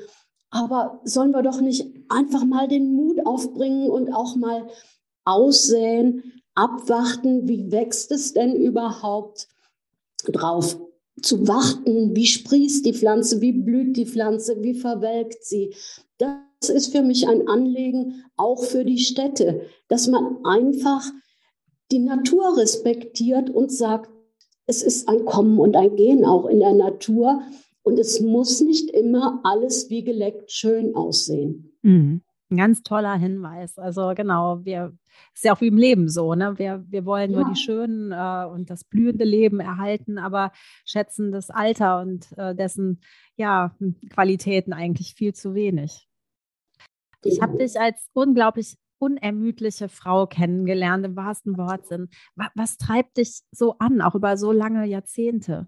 Aber 0.50 1.00
sollen 1.04 1.30
wir 1.30 1.42
doch 1.42 1.61
nicht 1.61 1.87
einfach 2.08 2.44
mal 2.44 2.66
den 2.66 2.92
Mut 2.94 3.24
aufbringen 3.24 3.88
und 3.88 4.12
auch 4.12 4.35
mal 4.37 4.66
aussäen, 5.24 6.24
abwarten, 6.54 7.48
wie 7.48 7.70
wächst 7.70 8.11
es 8.11 8.35
denn 8.35 8.56
überhaupt 8.56 9.48
drauf 10.24 10.78
zu 11.22 11.46
warten, 11.46 12.16
wie 12.16 12.26
sprießt 12.26 12.85
die 12.85 12.92
Pflanze, 12.92 13.40
wie 13.40 13.52
blüht 13.52 13.96
die 13.96 14.06
Pflanze, 14.06 14.62
wie 14.62 14.74
verwelkt 14.74 15.44
sie. 15.44 15.74
Das 16.18 16.37
ist 16.68 16.92
für 16.92 17.03
mich 17.03 17.29
ein 17.29 17.48
Anliegen, 17.48 18.25
auch 18.37 18.62
für 18.62 18.85
die 18.85 18.98
Städte, 18.98 19.62
dass 19.88 20.09
man 20.09 20.44
einfach 20.44 21.03
die 21.90 21.98
Natur 21.98 22.57
respektiert 22.57 23.51
und 23.51 23.72
sagt, 23.72 24.11
es 24.66 24.83
ist 24.83 25.09
ein 25.09 25.25
Kommen 25.25 25.59
und 25.59 25.77
ein 25.77 25.96
Gehen 25.96 26.25
auch 26.25 26.46
in 26.46 26.61
der 26.61 26.72
Natur 26.72 27.42
und 27.83 27.98
es 27.98 28.20
muss 28.20 28.61
nicht 28.61 28.90
immer 28.90 29.40
alles 29.44 29.90
wie 29.90 30.05
geleckt 30.05 30.51
schön 30.51 30.94
aussehen. 30.94 31.72
Mhm. 31.83 32.22
Ein 32.51 32.57
ganz 32.57 32.83
toller 32.83 33.16
Hinweis. 33.16 33.79
Also 33.79 34.12
genau, 34.14 34.64
wir 34.64 34.92
ist 35.35 35.44
ja 35.44 35.55
auch 35.55 35.61
wie 35.61 35.68
im 35.68 35.79
Leben 35.79 36.09
so, 36.09 36.35
ne? 36.35 36.59
Wir, 36.59 36.85
wir 36.88 37.05
wollen 37.07 37.33
ja. 37.33 37.40
nur 37.40 37.48
die 37.48 37.59
schönen 37.59 38.12
äh, 38.12 38.46
und 38.46 38.68
das 38.68 38.85
blühende 38.85 39.25
Leben 39.25 39.61
erhalten, 39.61 40.18
aber 40.18 40.53
schätzen 40.85 41.33
das 41.33 41.51
Alter 41.51 42.01
und 42.01 42.27
äh, 42.37 42.55
dessen 42.55 43.01
ja, 43.37 43.75
Qualitäten 44.11 44.72
eigentlich 44.72 45.14
viel 45.14 45.35
zu 45.35 45.55
wenig. 45.55 46.09
Ich 47.24 47.40
habe 47.40 47.58
dich 47.58 47.78
als 47.78 48.08
unglaublich 48.12 48.76
unermüdliche 48.98 49.88
Frau 49.88 50.26
kennengelernt, 50.26 51.04
im 51.04 51.16
wahrsten 51.16 51.58
Wortsinn. 51.58 52.08
Was, 52.37 52.48
was 52.54 52.76
treibt 52.76 53.16
dich 53.16 53.42
so 53.50 53.74
an, 53.78 54.00
auch 54.00 54.14
über 54.14 54.37
so 54.37 54.52
lange 54.52 54.87
Jahrzehnte? 54.87 55.66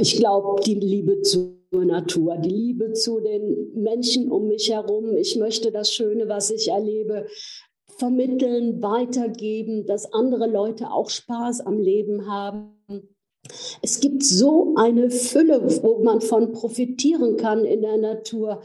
Ich 0.00 0.16
glaube, 0.16 0.60
die 0.62 0.74
Liebe 0.74 1.22
zur 1.22 1.54
Natur, 1.72 2.36
die 2.38 2.50
Liebe 2.50 2.92
zu 2.92 3.20
den 3.20 3.72
Menschen 3.74 4.30
um 4.30 4.48
mich 4.48 4.70
herum. 4.70 5.16
Ich 5.16 5.36
möchte 5.36 5.70
das 5.70 5.92
Schöne, 5.92 6.28
was 6.28 6.50
ich 6.50 6.68
erlebe, 6.68 7.26
vermitteln, 7.98 8.82
weitergeben, 8.82 9.86
dass 9.86 10.12
andere 10.12 10.48
Leute 10.48 10.90
auch 10.90 11.10
Spaß 11.10 11.60
am 11.60 11.78
Leben 11.78 12.26
haben. 12.26 12.72
Es 13.82 14.00
gibt 14.00 14.22
so 14.22 14.74
eine 14.76 15.10
Fülle, 15.10 15.62
wo 15.82 16.02
man 16.02 16.20
von 16.20 16.52
profitieren 16.52 17.36
kann 17.36 17.64
in 17.64 17.82
der 17.82 17.98
Natur. 17.98 18.62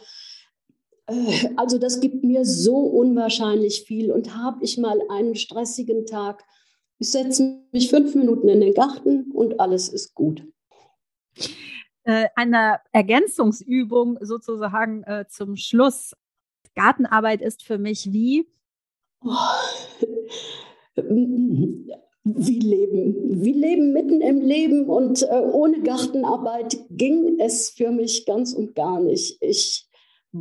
Äh, 1.08 1.50
also 1.56 1.78
das 1.78 2.00
gibt 2.00 2.24
mir 2.24 2.46
so 2.46 2.78
unwahrscheinlich 2.78 3.84
viel. 3.84 4.12
Und 4.12 4.36
habe 4.36 4.63
ich 4.63 4.78
mal 4.78 5.00
einen 5.10 5.36
stressigen 5.36 6.06
Tag, 6.06 6.44
ich 6.98 7.12
setze 7.12 7.62
mich 7.72 7.89
fünf 7.89 8.15
Minuten 8.15 8.48
in 8.48 8.62
den 8.62 8.74
Garten 8.74 9.32
und 9.32 9.60
alles 9.60 9.89
ist 9.89 10.13
gut. 10.15 10.44
Äh, 12.04 12.28
eine 12.36 12.80
Ergänzungsübung 12.91 14.18
sozusagen 14.22 15.04
äh, 15.04 15.26
zum 15.28 15.58
Schluss. 15.58 16.13
Gartenarbeit 16.76 17.41
ist 17.41 17.63
für 17.63 17.78
mich 17.78 18.12
wie? 18.12 18.48
Wie 22.24 22.60
leben, 22.60 23.44
wie 23.44 23.54
leben 23.54 23.94
mitten 23.94 24.22
im 24.22 24.41
Leben 24.41 24.89
und 24.89 25.28
ohne 25.30 25.82
Gartenarbeit 25.82 26.78
ging 26.89 27.39
es 27.39 27.70
für 27.70 27.91
mich 27.91 28.26
ganz 28.26 28.54
und 28.54 28.76
gar 28.76 29.00
nicht. 29.00 29.38
Ich 29.41 29.88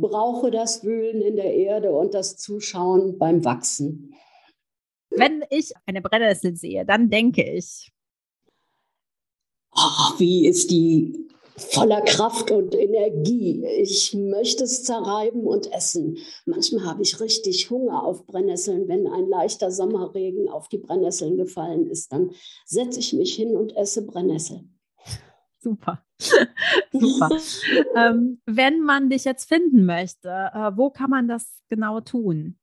brauche 0.01 0.51
das 0.51 0.83
Wühlen 0.83 1.21
in 1.21 1.35
der 1.35 1.53
Erde 1.53 1.91
und 1.93 2.13
das 2.13 2.37
Zuschauen 2.37 3.17
beim 3.17 3.43
Wachsen. 3.45 4.13
Wenn 5.09 5.43
ich 5.49 5.73
eine 5.85 6.01
Brennnessel 6.01 6.55
sehe, 6.55 6.85
dann 6.85 7.09
denke 7.09 7.43
ich. 7.43 7.91
Oh, 9.75 10.19
wie 10.19 10.47
ist 10.47 10.71
die 10.71 11.25
voller 11.57 12.01
Kraft 12.01 12.51
und 12.51 12.75
Energie. 12.75 13.65
Ich 13.79 14.13
möchte 14.13 14.65
es 14.65 14.83
zerreiben 14.83 15.45
und 15.45 15.71
essen. 15.71 16.17
Manchmal 16.45 16.85
habe 16.85 17.01
ich 17.01 17.19
richtig 17.19 17.69
Hunger 17.69 18.03
auf 18.03 18.25
Brennnesseln. 18.25 18.87
Wenn 18.87 19.07
ein 19.07 19.27
leichter 19.27 19.71
Sommerregen 19.71 20.49
auf 20.49 20.67
die 20.67 20.77
Brennnesseln 20.77 21.37
gefallen 21.37 21.87
ist, 21.87 22.11
dann 22.11 22.31
setze 22.65 22.99
ich 22.99 23.13
mich 23.13 23.35
hin 23.35 23.55
und 23.55 23.75
esse 23.75 24.05
Brennnesseln. 24.05 24.74
Super. 25.65 26.05
Super. 26.91 27.29
ähm, 27.95 28.39
wenn 28.45 28.81
man 28.81 29.09
dich 29.09 29.25
jetzt 29.25 29.49
finden 29.49 29.87
möchte, 29.87 30.29
äh, 30.29 30.77
wo 30.77 30.91
kann 30.91 31.09
man 31.09 31.27
das 31.27 31.63
genau 31.69 32.01
tun? 32.01 32.59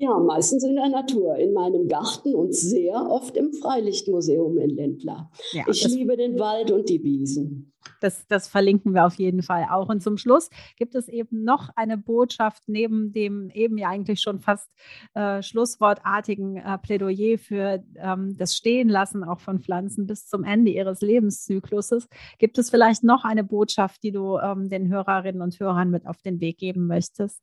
Ja, 0.00 0.16
meistens 0.16 0.62
in 0.62 0.76
der 0.76 0.88
Natur, 0.88 1.34
in 1.36 1.52
meinem 1.52 1.88
Garten 1.88 2.32
und 2.32 2.54
sehr 2.54 2.94
oft 3.10 3.36
im 3.36 3.52
Freilichtmuseum 3.52 4.56
in 4.58 4.70
Lindlar. 4.70 5.32
Ja, 5.50 5.64
ich 5.66 5.84
liebe 5.88 6.16
den 6.16 6.38
Wald 6.38 6.70
und 6.70 6.88
die 6.88 7.02
Wiesen. 7.02 7.72
Das, 8.00 8.24
das 8.28 8.46
verlinken 8.46 8.94
wir 8.94 9.06
auf 9.06 9.14
jeden 9.14 9.42
Fall 9.42 9.66
auch. 9.68 9.88
Und 9.88 10.00
zum 10.00 10.16
Schluss 10.16 10.50
gibt 10.76 10.94
es 10.94 11.08
eben 11.08 11.42
noch 11.42 11.70
eine 11.74 11.98
Botschaft 11.98 12.62
neben 12.68 13.12
dem 13.12 13.50
eben 13.50 13.76
ja 13.76 13.88
eigentlich 13.88 14.20
schon 14.20 14.38
fast 14.38 14.70
äh, 15.14 15.42
schlusswortartigen 15.42 16.58
äh, 16.58 16.78
Plädoyer 16.78 17.36
für 17.36 17.82
ähm, 17.96 18.36
das 18.38 18.54
Stehenlassen 18.54 19.24
auch 19.24 19.40
von 19.40 19.58
Pflanzen 19.58 20.06
bis 20.06 20.28
zum 20.28 20.44
Ende 20.44 20.70
ihres 20.70 21.00
Lebenszykluses. 21.00 22.06
Gibt 22.38 22.58
es 22.58 22.70
vielleicht 22.70 23.02
noch 23.02 23.24
eine 23.24 23.42
Botschaft, 23.42 24.00
die 24.04 24.12
du 24.12 24.38
ähm, 24.38 24.68
den 24.68 24.88
Hörerinnen 24.88 25.42
und 25.42 25.58
Hörern 25.58 25.90
mit 25.90 26.06
auf 26.06 26.22
den 26.22 26.40
Weg 26.40 26.58
geben 26.58 26.86
möchtest? 26.86 27.42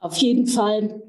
Auf 0.00 0.16
jeden 0.16 0.46
Fall 0.46 1.02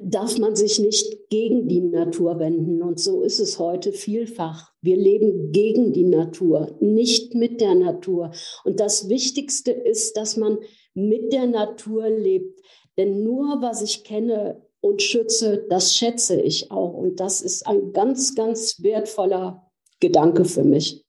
darf 0.00 0.38
man 0.38 0.56
sich 0.56 0.78
nicht 0.78 1.28
gegen 1.30 1.68
die 1.68 1.80
Natur 1.80 2.38
wenden. 2.38 2.82
Und 2.82 2.98
so 2.98 3.22
ist 3.22 3.38
es 3.38 3.58
heute 3.58 3.92
vielfach. 3.92 4.72
Wir 4.80 4.96
leben 4.96 5.52
gegen 5.52 5.92
die 5.92 6.04
Natur, 6.04 6.76
nicht 6.80 7.34
mit 7.34 7.60
der 7.60 7.74
Natur. 7.74 8.32
Und 8.64 8.80
das 8.80 9.08
Wichtigste 9.08 9.70
ist, 9.70 10.16
dass 10.16 10.36
man 10.36 10.58
mit 10.94 11.32
der 11.32 11.46
Natur 11.46 12.08
lebt. 12.08 12.60
Denn 12.96 13.22
nur 13.22 13.60
was 13.60 13.82
ich 13.82 14.04
kenne 14.04 14.62
und 14.80 15.00
schütze, 15.02 15.64
das 15.68 15.94
schätze 15.94 16.40
ich 16.40 16.70
auch. 16.70 16.94
Und 16.94 17.20
das 17.20 17.40
ist 17.40 17.66
ein 17.66 17.92
ganz, 17.92 18.34
ganz 18.34 18.82
wertvoller 18.82 19.70
Gedanke 20.00 20.44
für 20.44 20.64
mich. 20.64 21.03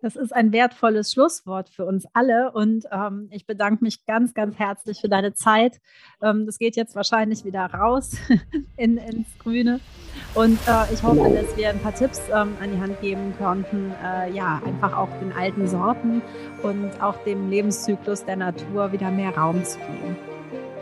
Das 0.00 0.14
ist 0.14 0.32
ein 0.32 0.52
wertvolles 0.52 1.12
Schlusswort 1.12 1.68
für 1.68 1.84
uns 1.84 2.06
alle 2.12 2.52
und 2.52 2.84
ähm, 2.92 3.28
ich 3.32 3.46
bedanke 3.46 3.82
mich 3.82 4.06
ganz, 4.06 4.32
ganz 4.32 4.56
herzlich 4.56 5.00
für 5.00 5.08
deine 5.08 5.34
Zeit. 5.34 5.80
Ähm, 6.22 6.46
das 6.46 6.58
geht 6.58 6.76
jetzt 6.76 6.94
wahrscheinlich 6.94 7.44
wieder 7.44 7.66
raus 7.66 8.16
in, 8.76 8.96
ins 8.96 9.26
Grüne 9.38 9.80
und 10.34 10.58
äh, 10.68 10.92
ich 10.92 11.02
hoffe, 11.02 11.30
dass 11.30 11.56
wir 11.56 11.70
ein 11.70 11.80
paar 11.80 11.94
Tipps 11.94 12.20
ähm, 12.28 12.56
an 12.62 12.70
die 12.72 12.80
Hand 12.80 13.00
geben 13.00 13.34
konnten, 13.38 13.92
äh, 14.04 14.30
ja, 14.30 14.62
einfach 14.64 14.96
auch 14.96 15.08
den 15.20 15.32
alten 15.32 15.66
Sorten 15.66 16.22
und 16.62 17.02
auch 17.02 17.16
dem 17.24 17.50
Lebenszyklus 17.50 18.24
der 18.24 18.36
Natur 18.36 18.92
wieder 18.92 19.10
mehr 19.10 19.36
Raum 19.36 19.64
zu 19.64 19.78
geben. 19.78 20.16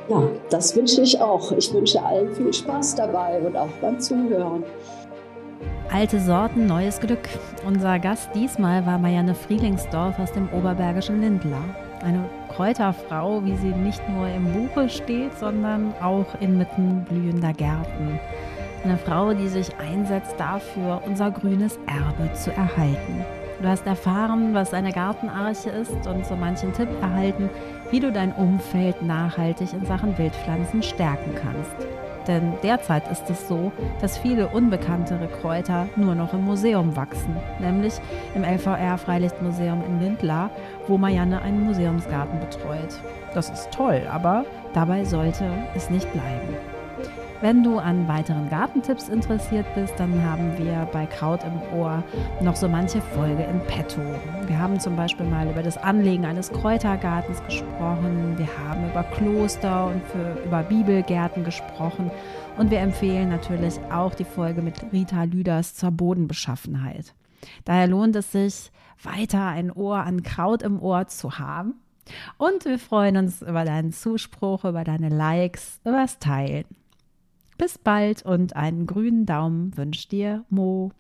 Ja, 0.09 0.29
das 0.50 0.76
wünsche 0.76 1.02
ich 1.02 1.20
auch. 1.20 1.50
Ich 1.52 1.72
wünsche 1.72 2.00
allen 2.05 2.33
viel 2.35 2.52
Spaß 2.52 2.94
dabei 2.94 3.40
und 3.40 3.57
auch 3.57 3.70
beim 3.81 3.98
Zuhören. 3.98 4.62
Alte 5.92 6.20
Sorten, 6.20 6.66
neues 6.66 7.01
Glück. 7.01 7.29
Unser 7.64 7.99
Gast 8.01 8.31
diesmal 8.35 8.85
war 8.85 8.99
Marianne 8.99 9.35
Frielingsdorf 9.35 10.18
aus 10.18 10.33
dem 10.33 10.49
oberbergischen 10.51 11.20
Lindlar. 11.20 11.62
Eine 12.03 12.29
Kräuterfrau, 12.49 13.44
wie 13.44 13.57
sie 13.57 13.68
nicht 13.68 14.03
nur 14.09 14.29
im 14.29 14.53
Buche 14.53 14.88
steht, 14.88 15.38
sondern 15.38 15.94
auch 16.03 16.27
inmitten 16.40 17.05
blühender 17.09 17.53
Gärten. 17.53 18.18
Eine 18.85 18.99
Frau, 18.99 19.33
die 19.33 19.49
sich 19.49 19.68
einsetzt 19.79 20.35
dafür, 20.38 21.03
unser 21.07 21.31
grünes 21.31 21.79
Erbe 21.87 22.33
zu 22.35 22.51
erhalten. 22.53 23.25
Du 23.62 23.68
hast 23.68 23.87
erfahren, 23.87 24.53
was 24.53 24.75
eine 24.75 24.92
Gartenarche 24.92 25.70
ist 25.70 26.07
und 26.07 26.27
so 26.27 26.37
manchen 26.37 26.72
Tipp 26.75 26.88
erhalten, 27.01 27.49
wie 27.90 28.01
du 28.01 28.12
dein 28.12 28.33
Umfeld 28.33 29.01
nachhaltig 29.03 29.72
in 29.72 29.87
Sachen 29.87 30.18
Wildpflanzen 30.18 30.83
stärken 30.83 31.35
kannst. 31.35 32.06
Denn 32.27 32.55
derzeit 32.62 33.09
ist 33.09 33.31
es 33.31 33.47
so, 33.49 33.73
dass 34.01 34.19
viele 34.19 34.49
unbekanntere 34.49 35.29
Kräuter 35.29 35.87
nur 35.97 36.15
noch 36.15 36.33
im 36.33 36.45
Museum 36.45 36.97
wachsen, 36.97 37.37
nämlich 37.61 37.95
im 38.35 38.43
LVR 38.43 38.99
Freilichtmuseum 38.99 39.83
in 39.87 40.01
Lindlar, 40.01 40.51
wo 40.87 40.99
Marianne 40.99 41.41
einen 41.43 41.65
Museumsgarten 41.65 42.41
betreut. 42.41 43.01
Das 43.35 43.51
ist 43.51 43.71
toll, 43.71 44.03
aber 44.11 44.45
dabei 44.73 45.05
sollte 45.05 45.45
es 45.75 45.91
nicht 45.91 46.11
bleiben. 46.12 46.76
Wenn 47.42 47.62
du 47.62 47.79
an 47.79 48.09
weiteren 48.09 48.49
Gartentipps 48.49 49.11
interessiert 49.11 49.66
bist, 49.75 49.92
dann 49.99 50.25
haben 50.25 50.57
wir 50.57 50.88
bei 50.90 51.05
Kraut 51.05 51.40
im 51.44 51.79
Ohr 51.79 52.03
noch 52.40 52.57
so 52.57 52.66
manche 52.66 53.03
Folge 53.03 53.42
in 53.42 53.61
petto. 53.61 54.01
Wir 54.46 54.59
haben 54.59 54.81
zum 54.81 54.96
Beispiel 54.96 55.27
mal 55.27 55.46
über 55.46 55.62
das 55.62 55.77
Anlegen 55.77 56.25
eines 56.25 56.51
Kräutergartens 56.51 57.44
gesprochen, 57.44 58.38
wir 58.38 58.49
haben 58.66 58.88
über 58.88 59.03
Kloster 59.03 59.88
und 59.88 60.03
für, 60.07 60.42
über 60.46 60.62
Bibelgärten 60.62 61.44
gesprochen 61.44 62.11
und 62.57 62.70
wir 62.70 62.79
empfehlen 62.79 63.29
natürlich 63.29 63.79
auch 63.92 64.14
die 64.14 64.25
Folge 64.25 64.62
mit 64.62 64.83
Rita 64.90 65.25
Lüders 65.25 65.75
zur 65.75 65.90
Bodenbeschaffenheit. 65.90 67.14
Daher 67.66 67.87
lohnt 67.87 68.16
es 68.16 68.33
sich, 68.33 68.72
weiter 69.03 69.44
ein 69.46 69.70
Ohr 69.70 69.99
an 69.99 70.22
Kraut 70.22 70.62
im 70.62 70.81
Ohr 70.81 71.07
zu 71.09 71.38
haben. 71.38 71.75
Und 72.38 72.64
wir 72.64 72.79
freuen 72.79 73.18
uns 73.18 73.42
über 73.42 73.64
deinen 73.64 73.92
Zuspruch, 73.92 74.64
über 74.64 74.85
deine 74.85 75.11
Likes, 75.11 75.81
über 75.85 75.99
das 75.99 76.18
Teilen. 76.18 76.64
Bis 77.59 77.79
bald 77.79 78.25
und 78.25 78.55
einen 78.55 78.87
grünen 78.87 79.25
Daumen 79.27 79.77
wünscht 79.77 80.12
dir 80.12 80.45
Mo. 80.51 80.92